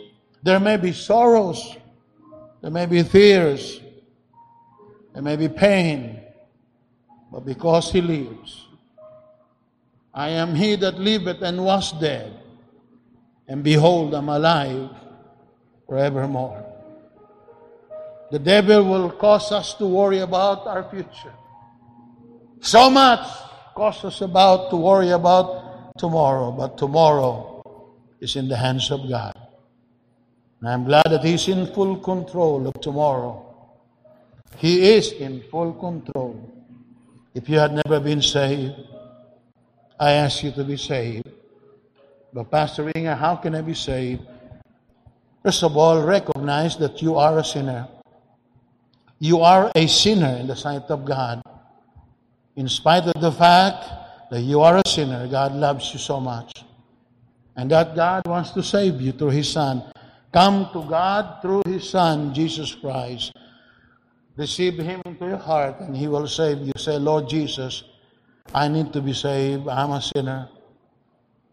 There 0.43 0.59
may 0.59 0.77
be 0.77 0.91
sorrows, 0.93 1.77
there 2.61 2.71
may 2.71 2.85
be 2.85 3.03
fears, 3.03 3.79
there 5.13 5.21
may 5.21 5.35
be 5.35 5.47
pain, 5.47 6.19
but 7.31 7.45
because 7.45 7.91
He 7.91 8.01
lives, 8.01 8.65
I 10.13 10.29
am 10.29 10.53
he 10.53 10.75
that 10.75 10.99
liveth 10.99 11.41
and 11.41 11.65
was 11.65 11.91
dead, 11.93 12.37
and 13.47 13.63
behold, 13.63 14.13
I'm 14.13 14.29
alive 14.29 14.89
forevermore. 15.87 16.63
The 18.29 18.37
devil 18.37 18.83
will 18.83 19.09
cause 19.09 19.51
us 19.51 19.73
to 19.75 19.87
worry 19.87 20.19
about 20.19 20.67
our 20.67 20.87
future. 20.89 21.33
So 22.61 22.89
much 22.89 23.27
cause 23.75 24.05
us 24.05 24.21
about 24.21 24.69
to 24.69 24.75
worry 24.75 25.09
about 25.09 25.97
tomorrow, 25.97 26.51
but 26.51 26.77
tomorrow 26.77 27.63
is 28.19 28.35
in 28.35 28.47
the 28.47 28.57
hands 28.57 28.91
of 28.91 29.09
God. 29.09 29.37
And 30.59 30.69
I'm 30.69 30.83
glad 30.83 31.05
that 31.09 31.23
He's 31.23 31.47
in 31.47 31.73
full 31.73 31.97
control 31.97 32.67
of 32.67 32.79
tomorrow. 32.81 33.52
He 34.57 34.93
is 34.93 35.11
in 35.11 35.43
full 35.49 35.73
control. 35.73 36.49
If 37.33 37.49
you 37.49 37.59
had 37.59 37.73
never 37.73 37.99
been 37.99 38.21
saved, 38.21 38.75
I 39.99 40.13
ask 40.13 40.43
you 40.43 40.51
to 40.51 40.63
be 40.63 40.77
saved. 40.77 41.29
But 42.33 42.49
Pastor 42.49 42.91
Inga, 42.95 43.15
how 43.15 43.35
can 43.37 43.55
I 43.55 43.61
be 43.61 43.73
saved? 43.73 44.21
First 45.43 45.63
of 45.63 45.77
all, 45.77 46.01
recognize 46.03 46.77
that 46.77 47.01
you 47.01 47.15
are 47.15 47.37
a 47.37 47.43
sinner. 47.43 47.87
You 49.19 49.41
are 49.41 49.71
a 49.75 49.87
sinner 49.87 50.37
in 50.37 50.47
the 50.47 50.55
sight 50.55 50.83
of 50.89 51.05
God. 51.05 51.41
In 52.55 52.67
spite 52.69 53.03
of 53.03 53.21
the 53.21 53.31
fact 53.31 53.85
that 54.31 54.41
you 54.41 54.61
are 54.61 54.77
a 54.77 54.87
sinner, 54.87 55.27
God 55.27 55.53
loves 55.53 55.93
you 55.93 55.99
so 55.99 56.19
much. 56.19 56.63
And 57.55 57.69
that 57.71 57.95
God 57.95 58.25
wants 58.25 58.51
to 58.51 58.63
save 58.63 58.99
you 58.99 59.11
through 59.11 59.29
His 59.29 59.49
Son. 59.49 59.83
Come 60.31 60.69
to 60.73 60.83
God 60.89 61.41
through 61.41 61.61
His 61.65 61.87
Son, 61.89 62.33
Jesus 62.33 62.73
Christ. 62.73 63.31
Receive 64.35 64.77
Him 64.77 65.01
into 65.05 65.25
your 65.27 65.37
heart, 65.37 65.79
and 65.79 65.95
He 65.95 66.07
will 66.07 66.27
save 66.27 66.59
you. 66.59 66.73
Say, 66.77 66.97
Lord 66.97 67.29
Jesus, 67.29 67.83
I 68.53 68.67
need 68.67 68.91
to 68.93 69.01
be 69.01 69.13
saved. 69.13 69.67
I'm 69.67 69.91
a 69.91 70.01
sinner. 70.01 70.49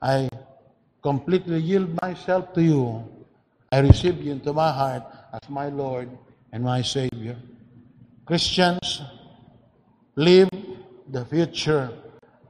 I 0.01 0.29
completely 1.03 1.61
yield 1.61 1.97
myself 2.01 2.53
to 2.55 2.63
you. 2.63 3.05
I 3.71 3.81
receive 3.81 4.21
you 4.23 4.33
into 4.33 4.53
my 4.53 4.73
heart 4.73 5.05
as 5.33 5.49
my 5.49 5.69
Lord 5.69 6.09
and 6.53 6.65
my 6.65 6.83
Savior. 6.83 7.37
Christians, 8.25 9.03
leave 10.17 10.49
the 11.09 11.25
future 11.25 11.91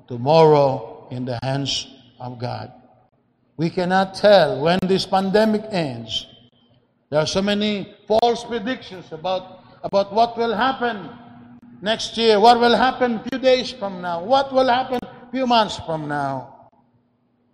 tomorrow 0.06 1.08
in 1.10 1.24
the 1.24 1.38
hands 1.42 1.86
of 2.18 2.38
God. 2.38 2.72
We 3.56 3.68
cannot 3.68 4.14
tell 4.14 4.60
when 4.60 4.78
this 4.82 5.04
pandemic 5.06 5.64
ends. 5.70 6.26
There 7.10 7.20
are 7.20 7.26
so 7.26 7.42
many 7.42 7.94
false 8.06 8.44
predictions 8.44 9.12
about, 9.12 9.59
about 9.82 10.12
what 10.12 10.36
will 10.36 10.54
happen 10.54 11.08
next 11.80 12.16
year, 12.16 12.38
what 12.38 12.60
will 12.60 12.76
happen 12.76 13.20
few 13.30 13.38
days 13.38 13.70
from 13.70 14.00
now, 14.00 14.22
what 14.22 14.52
will 14.52 14.68
happen 14.68 15.00
few 15.30 15.46
months 15.46 15.78
from 15.86 16.08
now. 16.08 16.70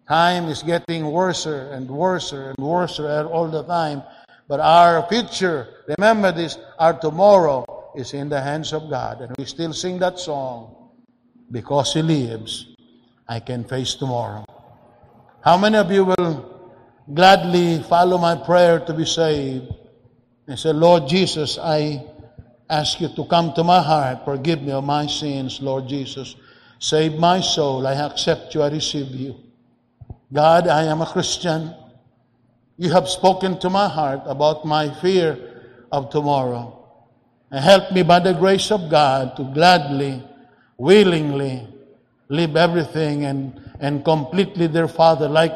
Time 0.09 0.47
is 0.47 0.63
getting 0.63 1.11
worse 1.11 1.47
and 1.47 1.91
worse 1.91 2.33
and 2.33 2.57
worse 2.59 3.01
all 3.01 3.49
the 3.49 3.65
time. 3.65 4.03
But 4.49 4.61
our 4.61 5.07
future, 5.09 5.69
remember 5.99 6.31
this, 6.31 6.59
our 6.79 6.95
tomorrow 6.95 7.65
is 7.97 8.15
in 8.15 8.29
the 8.29 8.41
hands 8.41 8.73
of 8.73 8.89
God. 8.89 9.21
And 9.21 9.35
we 9.37 9.45
still 9.45 9.73
sing 9.73 9.99
that 9.99 10.19
song. 10.19 10.73
Because 11.51 11.95
He 11.95 12.03
lives, 12.03 12.75
I 13.29 13.41
can 13.41 13.65
face 13.65 13.95
tomorrow. 13.95 14.45
How 15.45 15.57
many 15.57 15.77
of 15.77 15.91
you 15.91 16.05
will 16.05 16.75
gladly 17.13 17.83
follow 17.85 18.19
my 18.19 18.35
prayer 18.35 18.81
to 18.81 18.93
be 18.93 19.05
saved? 19.05 19.73
And 20.49 20.59
say, 20.59 20.73
Lord 20.73 21.09
Jesus, 21.09 21.59
I 21.59 22.05
ask 22.69 23.01
you 23.01 23.09
to 23.09 23.25
come 23.27 23.53
to 23.55 23.65
my 23.65 23.81
heart. 23.81 24.25
Forgive 24.25 24.63
me 24.63 24.73
of 24.73 24.85
my 24.85 25.07
sins, 25.07 25.61
Lord 25.61 25.89
Jesus. 25.89 26.37
Save 26.79 27.19
my 27.19 27.41
soul. 27.41 27.87
I 27.87 27.95
accept 27.95 28.55
you. 28.55 28.63
I 28.63 28.69
receive 28.69 29.09
you. 29.09 29.37
God, 30.33 30.69
I 30.69 30.85
am 30.85 31.03
a 31.03 31.07
Christian. 31.07 31.75
You 32.77 32.91
have 32.91 33.09
spoken 33.09 33.59
to 33.61 33.71
my 33.71 33.89
heart 33.89 34.21
about 34.27 34.65
my 34.65 34.93
fear 35.01 35.63
of 35.93 36.11
tomorrow. 36.11 36.73
And 37.51 37.65
help 37.65 37.93
me 37.93 38.03
by 38.03 38.19
the 38.19 38.35
grace 38.35 38.71
of 38.71 38.91
God 38.91 39.37
to 39.37 39.45
gladly, 39.45 40.23
willingly 40.77 41.67
leave 42.29 42.57
everything 42.57 43.25
and 43.25 43.61
and 43.81 44.05
completely 44.05 44.67
their 44.67 44.89
father, 44.89 45.29
like 45.29 45.53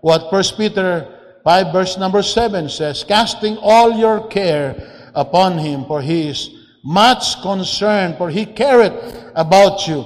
what 0.00 0.30
First 0.30 0.56
Peter 0.56 1.06
5 1.44 1.72
verse 1.72 1.98
number 1.98 2.22
7 2.22 2.68
says, 2.68 3.04
casting 3.04 3.56
all 3.58 3.92
your 3.92 4.26
care 4.28 4.99
upon 5.14 5.58
him, 5.58 5.84
for 5.86 6.00
he 6.02 6.28
is 6.28 6.50
much 6.82 7.40
concerned, 7.42 8.16
for 8.16 8.30
he 8.30 8.46
careth 8.46 9.32
about 9.34 9.86
you. 9.86 10.04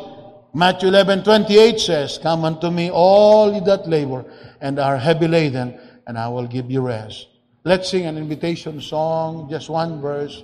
Matthew 0.53 0.89
11, 0.89 1.25
28 1.25 1.81
says, 1.81 2.19
Come 2.19 2.45
unto 2.45 2.71
me, 2.71 2.91
all 2.91 3.53
ye 3.53 3.61
that 3.61 3.89
labor 3.89 4.25
and 4.61 4.79
are 4.79 4.97
heavy 4.97 5.29
laden, 5.29 5.79
and 6.07 6.17
I 6.17 6.29
will 6.29 6.47
give 6.47 6.71
you 6.71 6.81
rest. 6.81 7.29
Let's 7.65 7.89
sing 7.89 8.07
an 8.07 8.17
invitation 8.17 8.81
song, 8.81 9.49
just 9.51 9.69
one 9.69 10.01
verse. 10.01 10.43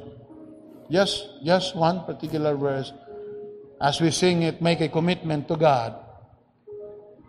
Just, 0.91 1.29
just 1.45 1.77
one 1.77 2.05
particular 2.05 2.57
verse. 2.57 2.93
As 3.81 4.01
we 4.01 4.11
sing 4.11 4.43
it, 4.43 4.61
make 4.61 4.81
a 4.81 4.89
commitment 4.89 5.47
to 5.49 5.57
God. 5.57 5.95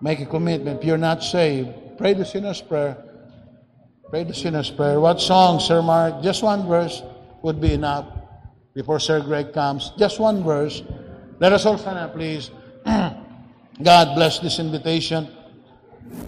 Make 0.02 0.20
a 0.20 0.26
commitment. 0.26 0.80
If 0.80 0.86
you're 0.86 0.98
not 0.98 1.24
saved, 1.24 1.70
pray 1.98 2.14
the 2.14 2.26
sinner's 2.26 2.62
prayer. 2.62 2.98
Pray 4.10 4.24
the 4.24 4.34
sinner's 4.34 4.72
prayer. 4.72 5.00
What 5.00 5.22
song, 5.22 5.60
Sir 5.60 5.82
Mark? 5.82 6.24
Just 6.24 6.42
one 6.42 6.68
verse 6.68 7.04
would 7.44 7.60
be 7.60 7.74
enough 7.74 8.06
before 8.74 9.00
Sir 9.00 9.22
Greg 9.22 9.54
comes. 9.54 9.92
Just 9.98 10.20
one 10.20 10.44
verse. 10.44 10.84
Let 11.39 11.54
us 11.54 11.66
all 11.66 11.78
stand 11.78 11.98
up, 11.98 12.14
please. 12.14 12.52
God 12.86 14.16
bless 14.16 14.39
this 14.39 14.60
invitation. 14.60 15.28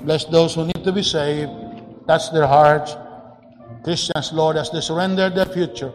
Bless 0.01 0.26
those 0.26 0.55
who 0.55 0.66
need 0.66 0.84
to 0.84 0.91
be 0.91 1.03
saved. 1.03 1.51
Touch 2.07 2.32
their 2.32 2.47
hearts. 2.47 2.95
Christians, 3.84 4.32
Lord, 4.34 4.57
as 4.57 4.72
they 4.72 4.82
surrender 4.82 5.30
their 5.30 5.45
future 5.45 5.93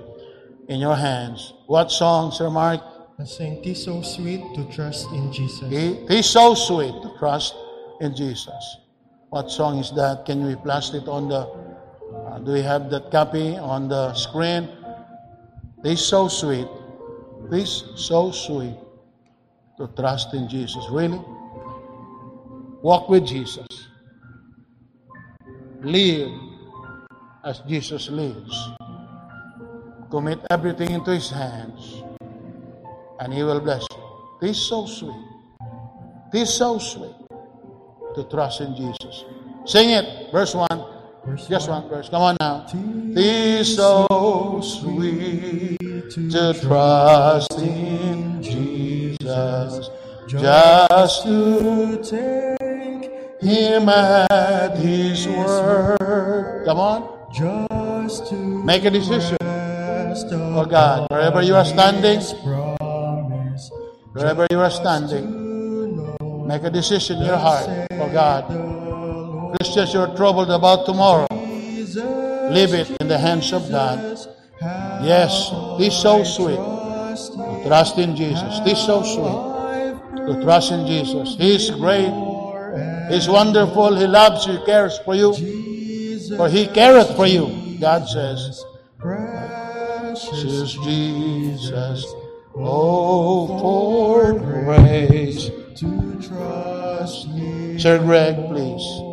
in 0.69 0.79
your 0.79 0.95
hands. 0.95 1.55
What 1.67 1.91
song, 1.91 2.31
Sir 2.33 2.51
Mark? 2.51 2.81
I 3.19 3.25
sing, 3.25 3.61
"Tis 3.63 3.85
so 3.85 4.03
sweet 4.03 4.45
to 4.55 4.65
trust 4.71 5.11
in 5.11 5.33
Jesus." 5.33 5.73
Is 5.73 6.31
so 6.31 6.55
sweet 6.55 6.95
to 7.03 7.11
trust 7.19 7.55
in 8.01 8.15
Jesus. 8.15 8.77
What 9.31 9.51
song 9.51 9.79
is 9.79 9.91
that? 9.93 10.25
Can 10.25 10.47
we 10.47 10.55
blast 10.55 10.95
it 10.95 11.09
on 11.09 11.29
the, 11.29 11.43
uh, 11.45 12.39
do 12.39 12.53
we 12.53 12.63
have 12.63 12.91
that 12.91 13.11
copy 13.11 13.57
on 13.57 13.89
the 13.89 14.15
screen? 14.15 14.69
This 15.89 16.05
so 16.05 16.29
sweet. 16.29 16.69
This 17.49 17.83
so 17.97 18.31
sweet 18.31 18.77
to 19.79 19.89
trust 19.97 20.35
in 20.35 20.47
Jesus. 20.47 20.85
Really? 20.91 21.19
Walk 22.83 23.09
with 23.09 23.25
Jesus. 23.27 23.67
Live 25.81 26.29
as 27.43 27.61
Jesus 27.61 28.11
lives. 28.11 28.53
Commit 30.11 30.45
everything 30.51 30.91
into 30.91 31.11
His 31.11 31.31
hands, 31.31 32.05
and 33.21 33.33
He 33.33 33.43
will 33.43 33.61
bless 33.61 33.87
you. 33.91 34.05
This 34.43 34.61
so 34.61 34.85
sweet. 34.85 35.25
This 36.31 36.53
so 36.53 36.77
sweet 36.77 37.17
to 38.15 38.29
trust 38.29 38.61
in 38.61 38.77
Jesus. 38.77 39.25
Sing 39.65 39.89
it, 39.89 40.31
verse 40.33 40.55
1. 40.55 40.69
Verse 41.25 41.49
Just 41.49 41.71
one. 41.71 41.81
one 41.81 41.91
verse. 41.91 42.09
Come 42.11 42.23
on 42.23 42.37
now. 42.41 42.67
Tis 43.15 43.77
so 43.77 44.61
sweet 44.63 45.78
to 46.11 46.55
trust 46.61 47.53
in 47.59 48.43
Jesus, 48.43 49.91
just 50.27 51.23
to 51.25 52.01
take 52.03 53.11
Him 53.41 53.89
at 53.89 54.77
His 54.79 55.27
word. 55.29 56.65
Come 56.65 56.79
on. 56.79 57.19
Just 57.33 58.31
to 58.31 58.37
make 58.65 58.85
a 58.85 58.91
decision 58.91 59.37
for 59.39 60.65
oh, 60.65 60.67
God. 60.67 61.07
Wherever 61.11 61.43
you 61.43 61.55
are 61.55 61.65
standing, 61.65 62.21
wherever 64.13 64.47
you 64.51 64.61
are 64.61 64.71
standing. 64.71 65.49
Make 66.47 66.63
a 66.63 66.71
decision 66.71 67.19
in 67.19 67.27
your 67.27 67.37
heart 67.37 67.67
for 67.91 68.09
oh, 68.09 68.13
God. 68.13 69.57
Christians, 69.57 69.93
you're 69.93 70.17
troubled 70.17 70.51
about 70.51 70.87
tomorrow. 70.87 71.27
Leave 71.31 72.73
it 72.73 72.91
in 73.01 73.09
the 73.09 73.19
hands 73.19 73.53
of 73.53 73.69
God. 73.71 74.19
Yes, 74.61 75.53
He's 75.79 75.95
so 75.95 76.25
sweet. 76.25 76.57
To 76.57 77.63
trust 77.67 77.99
in 77.99 78.17
Jesus. 78.17 78.61
He's 78.65 78.79
so 78.79 79.03
sweet. 79.03 80.27
To 80.27 80.41
trust 80.43 80.73
in 80.73 80.87
Jesus. 80.87 81.37
He's 81.37 81.71
great. 81.71 82.13
He's 83.11 83.29
wonderful. 83.29 83.97
He 83.97 84.07
loves 84.07 84.47
you. 84.47 84.59
He 84.59 84.65
cares 84.65 84.99
for 84.99 85.15
you. 85.15 85.33
For 86.37 86.49
He 86.49 86.67
careth 86.67 87.17
for 87.17 87.27
you. 87.27 87.79
God 87.81 88.09
says. 88.09 88.65
Precious 88.99 90.73
Jesus. 90.85 92.05
Oh, 92.55 93.47
for 93.61 94.35
grace 94.39 95.51
to 95.77 96.21
trust 96.21 97.29
me. 97.29 97.79
Sir 97.79 97.99
Greg, 97.99 98.35
please. 98.49 99.08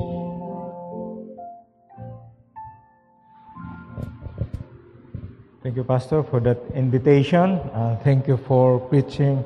Thank 5.65 5.77
you, 5.77 5.83
Pastor, 5.83 6.21
for 6.21 6.39
that 6.41 6.61
invitation. 6.75 7.57
Uh, 7.73 7.97
thank 8.03 8.27
you 8.27 8.37
for 8.37 8.79
preaching 8.79 9.43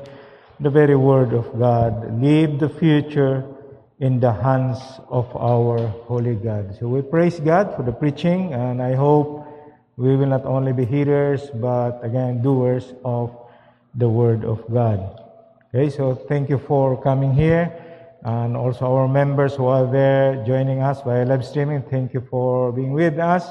the 0.60 0.68
very 0.68 0.94
word 0.94 1.32
of 1.32 1.48
God. 1.58 2.20
Leave 2.20 2.60
the 2.60 2.68
future 2.68 3.42
in 4.00 4.20
the 4.20 4.30
hands 4.30 5.00
of 5.08 5.34
our 5.34 5.78
holy 6.04 6.34
God. 6.34 6.76
So 6.78 6.88
we 6.88 7.00
praise 7.00 7.40
God 7.40 7.74
for 7.74 7.82
the 7.84 7.92
preaching, 7.92 8.52
and 8.52 8.82
I 8.82 8.96
hope 8.96 9.48
we 9.96 10.14
will 10.14 10.26
not 10.26 10.44
only 10.44 10.74
be 10.74 10.84
hearers, 10.84 11.48
but 11.54 12.04
again, 12.04 12.42
doers 12.42 12.92
of 13.02 13.34
the 13.94 14.10
word 14.10 14.44
of 14.44 14.60
God. 14.70 15.24
Okay, 15.72 15.88
so 15.88 16.14
thank 16.14 16.50
you 16.50 16.58
for 16.58 17.00
coming 17.00 17.32
here. 17.32 17.72
And 18.24 18.58
also 18.58 18.84
our 18.84 19.08
members 19.08 19.54
who 19.54 19.64
are 19.64 19.90
there 19.90 20.44
joining 20.44 20.82
us 20.82 21.00
via 21.00 21.24
live 21.24 21.46
streaming, 21.46 21.80
thank 21.80 22.12
you 22.12 22.20
for 22.20 22.72
being 22.72 22.92
with 22.92 23.18
us. 23.18 23.48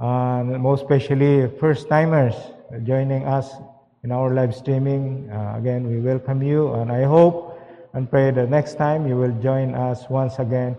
And 0.00 0.62
most 0.62 0.82
especially 0.82 1.48
first 1.58 1.88
timers 1.88 2.34
joining 2.84 3.24
us 3.24 3.50
in 4.04 4.12
our 4.12 4.32
live 4.32 4.54
streaming. 4.54 5.28
Uh, 5.30 5.56
again, 5.56 5.88
we 5.88 5.98
welcome 6.00 6.42
you 6.42 6.72
and 6.74 6.92
I 6.92 7.02
hope 7.02 7.58
and 7.94 8.08
pray 8.08 8.30
that 8.30 8.48
next 8.48 8.74
time 8.74 9.08
you 9.08 9.16
will 9.16 9.34
join 9.42 9.74
us 9.74 10.08
once 10.08 10.38
again 10.38 10.76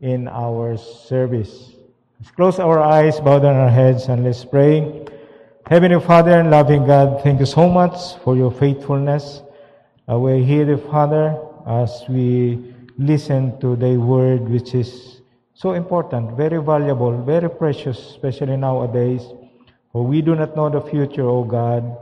in 0.00 0.26
our 0.28 0.76
service. 0.76 1.72
Let's 2.18 2.30
close 2.34 2.58
our 2.58 2.80
eyes, 2.80 3.20
bow 3.20 3.40
down 3.40 3.56
our 3.56 3.68
heads, 3.68 4.06
and 4.06 4.24
let's 4.24 4.44
pray. 4.44 5.04
Heavenly 5.66 6.00
Father 6.00 6.40
and 6.40 6.50
loving 6.50 6.86
God, 6.86 7.22
thank 7.22 7.40
you 7.40 7.46
so 7.46 7.68
much 7.68 8.16
for 8.24 8.36
your 8.36 8.50
faithfulness. 8.50 9.42
Uh, 10.10 10.18
we're 10.18 10.42
here, 10.42 10.78
Father, 10.78 11.38
as 11.66 12.02
we 12.08 12.74
listen 12.98 13.58
to 13.60 13.76
the 13.76 13.96
word, 13.96 14.48
which 14.48 14.74
is 14.74 15.21
so 15.62 15.74
important, 15.74 16.36
very 16.36 16.60
valuable, 16.60 17.22
very 17.22 17.48
precious, 17.48 17.96
especially 18.10 18.56
nowadays. 18.56 19.22
For 19.92 20.04
we 20.04 20.20
do 20.20 20.34
not 20.34 20.56
know 20.56 20.68
the 20.68 20.80
future, 20.80 21.22
O 21.22 21.44
God. 21.44 21.96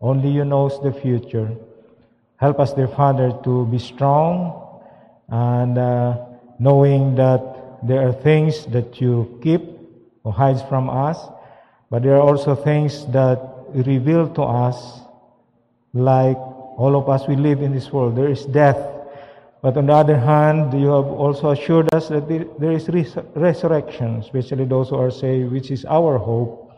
Only 0.00 0.30
you 0.30 0.44
knows 0.44 0.80
the 0.80 0.92
future. 0.92 1.50
Help 2.36 2.60
us, 2.60 2.72
dear 2.72 2.86
Father, 2.86 3.36
to 3.42 3.66
be 3.66 3.80
strong 3.80 4.78
and 5.28 5.76
uh, 5.76 6.18
knowing 6.60 7.16
that 7.16 7.42
there 7.82 8.06
are 8.06 8.12
things 8.12 8.66
that 8.66 9.00
you 9.00 9.40
keep 9.42 9.62
or 10.22 10.32
hides 10.32 10.62
from 10.62 10.88
us, 10.88 11.18
but 11.90 12.04
there 12.04 12.14
are 12.14 12.22
also 12.22 12.54
things 12.54 13.06
that 13.06 13.42
reveal 13.74 14.28
to 14.34 14.42
us, 14.42 15.00
like 15.94 16.36
all 16.36 16.94
of 16.94 17.08
us 17.08 17.26
we 17.26 17.34
live 17.34 17.60
in 17.60 17.72
this 17.74 17.92
world. 17.92 18.14
There 18.14 18.30
is 18.30 18.46
death. 18.46 18.78
But 19.62 19.76
on 19.76 19.86
the 19.86 19.92
other 19.92 20.18
hand, 20.18 20.72
you 20.72 20.88
have 20.88 21.06
also 21.06 21.50
assured 21.50 21.92
us 21.94 22.08
that 22.08 22.26
there 22.28 22.72
is 22.72 22.88
res- 22.88 23.16
resurrection, 23.34 24.16
especially 24.16 24.64
those 24.64 24.88
who 24.88 24.96
are 24.96 25.10
saved, 25.10 25.52
which 25.52 25.70
is 25.70 25.84
our 25.84 26.16
hope. 26.16 26.72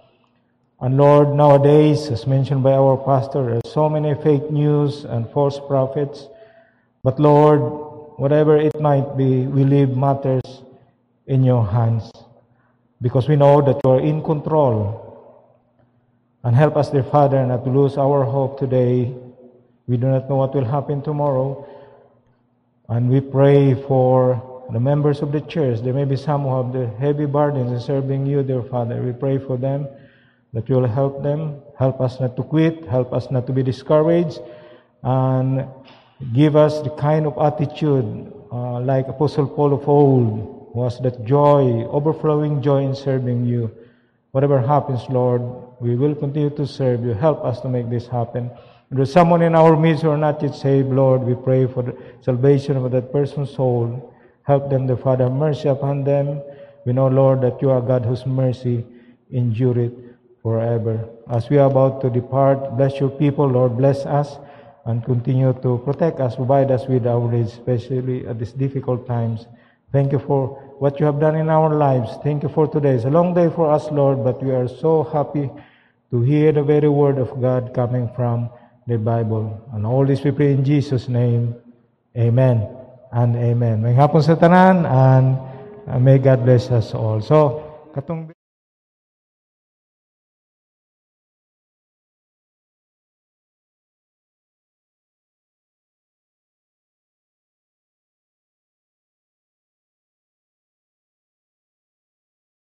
And 0.80 0.96
Lord, 0.96 1.36
nowadays, 1.36 2.10
as 2.10 2.26
mentioned 2.26 2.64
by 2.64 2.72
our 2.72 2.96
pastor, 2.96 3.44
there 3.46 3.56
are 3.58 3.70
so 3.70 3.88
many 3.88 4.14
fake 4.20 4.50
news 4.50 5.04
and 5.04 5.30
false 5.30 5.60
prophets. 5.60 6.26
But 7.04 7.20
Lord, 7.20 7.60
whatever 8.18 8.56
it 8.56 8.80
might 8.80 9.16
be, 9.16 9.46
we 9.46 9.62
leave 9.62 9.96
matters 9.96 10.42
in 11.28 11.44
your 11.44 11.64
hands 11.64 12.10
because 13.00 13.28
we 13.28 13.36
know 13.36 13.62
that 13.62 13.80
you 13.84 13.90
are 13.90 14.00
in 14.00 14.24
control. 14.24 14.98
And 16.42 16.56
help 16.56 16.76
us, 16.76 16.90
dear 16.90 17.04
Father, 17.04 17.46
not 17.46 17.64
to 17.64 17.70
lose 17.70 17.96
our 17.96 18.24
hope 18.24 18.58
today. 18.58 19.14
We 19.86 19.96
do 19.96 20.08
not 20.08 20.28
know 20.28 20.36
what 20.36 20.52
will 20.52 20.64
happen 20.64 21.00
tomorrow. 21.00 21.64
And 22.92 23.08
we 23.08 23.22
pray 23.22 23.72
for 23.88 24.68
the 24.70 24.78
members 24.78 25.22
of 25.22 25.32
the 25.32 25.40
church. 25.40 25.80
There 25.80 25.94
may 25.94 26.04
be 26.04 26.16
some 26.16 26.42
who 26.42 26.54
have 26.60 26.74
the 26.74 26.88
heavy 27.00 27.24
burdens 27.24 27.72
in 27.72 27.80
serving 27.80 28.26
you, 28.26 28.42
dear 28.42 28.62
Father. 28.62 29.00
We 29.00 29.12
pray 29.12 29.38
for 29.38 29.56
them 29.56 29.88
that 30.52 30.68
you 30.68 30.74
will 30.74 30.88
help 30.88 31.22
them. 31.22 31.62
Help 31.78 32.02
us 32.02 32.20
not 32.20 32.36
to 32.36 32.42
quit. 32.42 32.84
Help 32.84 33.14
us 33.14 33.30
not 33.30 33.46
to 33.46 33.52
be 33.54 33.62
discouraged. 33.62 34.40
And 35.02 35.64
give 36.34 36.54
us 36.54 36.82
the 36.82 36.90
kind 36.90 37.24
of 37.24 37.38
attitude 37.40 38.30
uh, 38.52 38.80
like 38.80 39.08
Apostle 39.08 39.46
Paul 39.46 39.72
of 39.72 39.88
old 39.88 40.76
was 40.76 41.00
that 41.00 41.24
joy, 41.24 41.88
overflowing 41.88 42.60
joy 42.60 42.84
in 42.84 42.94
serving 42.94 43.46
you. 43.46 43.72
Whatever 44.32 44.60
happens, 44.60 45.00
Lord, 45.08 45.40
we 45.80 45.96
will 45.96 46.14
continue 46.14 46.50
to 46.50 46.66
serve 46.66 47.06
you. 47.06 47.14
Help 47.14 47.42
us 47.42 47.58
to 47.62 47.70
make 47.70 47.88
this 47.88 48.06
happen. 48.06 48.50
If 48.92 48.96
there's 48.96 49.12
someone 49.12 49.40
in 49.40 49.54
our 49.54 49.74
midst 49.74 50.02
who 50.02 50.14
not 50.18 50.42
yet 50.42 50.54
saved, 50.54 50.90
Lord, 50.90 51.22
we 51.22 51.34
pray 51.34 51.66
for 51.66 51.82
the 51.82 51.96
salvation 52.20 52.76
of 52.76 52.90
that 52.90 53.10
person's 53.10 53.48
soul. 53.48 54.12
Help 54.42 54.68
them, 54.68 54.86
the 54.86 54.98
Father, 54.98 55.24
have 55.24 55.32
mercy 55.32 55.70
upon 55.70 56.04
them. 56.04 56.42
We 56.84 56.92
know, 56.92 57.08
Lord, 57.08 57.40
that 57.40 57.62
you 57.62 57.70
are 57.70 57.80
God 57.80 58.04
whose 58.04 58.26
mercy 58.26 58.84
endureth 59.32 59.94
forever. 60.42 61.08
As 61.30 61.48
we 61.48 61.56
are 61.56 61.70
about 61.70 62.02
to 62.02 62.10
depart, 62.10 62.76
bless 62.76 63.00
your 63.00 63.08
people, 63.08 63.46
Lord, 63.46 63.78
bless 63.78 64.04
us 64.04 64.36
and 64.84 65.02
continue 65.02 65.54
to 65.62 65.78
protect 65.86 66.20
us, 66.20 66.36
provide 66.36 66.70
us 66.70 66.86
with 66.86 67.06
our 67.06 67.32
needs, 67.32 67.52
especially 67.54 68.26
at 68.26 68.38
these 68.38 68.52
difficult 68.52 69.06
times. 69.06 69.46
Thank 69.90 70.12
you 70.12 70.18
for 70.18 70.48
what 70.80 71.00
you 71.00 71.06
have 71.06 71.18
done 71.18 71.36
in 71.36 71.48
our 71.48 71.74
lives. 71.74 72.18
Thank 72.22 72.42
you 72.42 72.50
for 72.50 72.66
today. 72.66 72.96
It's 72.96 73.06
a 73.06 73.10
long 73.10 73.32
day 73.32 73.48
for 73.48 73.72
us, 73.72 73.90
Lord, 73.90 74.22
but 74.22 74.42
we 74.42 74.50
are 74.50 74.68
so 74.68 75.02
happy 75.02 75.48
to 76.10 76.20
hear 76.20 76.52
the 76.52 76.62
very 76.62 76.90
word 76.90 77.16
of 77.16 77.40
God 77.40 77.72
coming 77.72 78.10
from 78.14 78.50
the 78.86 78.98
Bible. 78.98 79.60
And 79.72 79.86
all 79.86 80.06
this 80.06 80.22
we 80.24 80.30
pray 80.30 80.52
in 80.52 80.64
Jesus' 80.64 81.08
name. 81.08 81.54
Amen 82.16 82.68
and 83.12 83.36
amen. 83.36 83.82
May 83.84 83.92
hapon 83.92 84.24
sa 84.24 84.36
tanan 84.36 84.84
and 84.88 85.36
uh, 85.88 85.98
may 86.00 86.18
God 86.18 86.44
bless 86.44 86.72
us 86.72 86.96
all. 86.96 87.20
So, 87.20 87.60
katong 87.92 88.32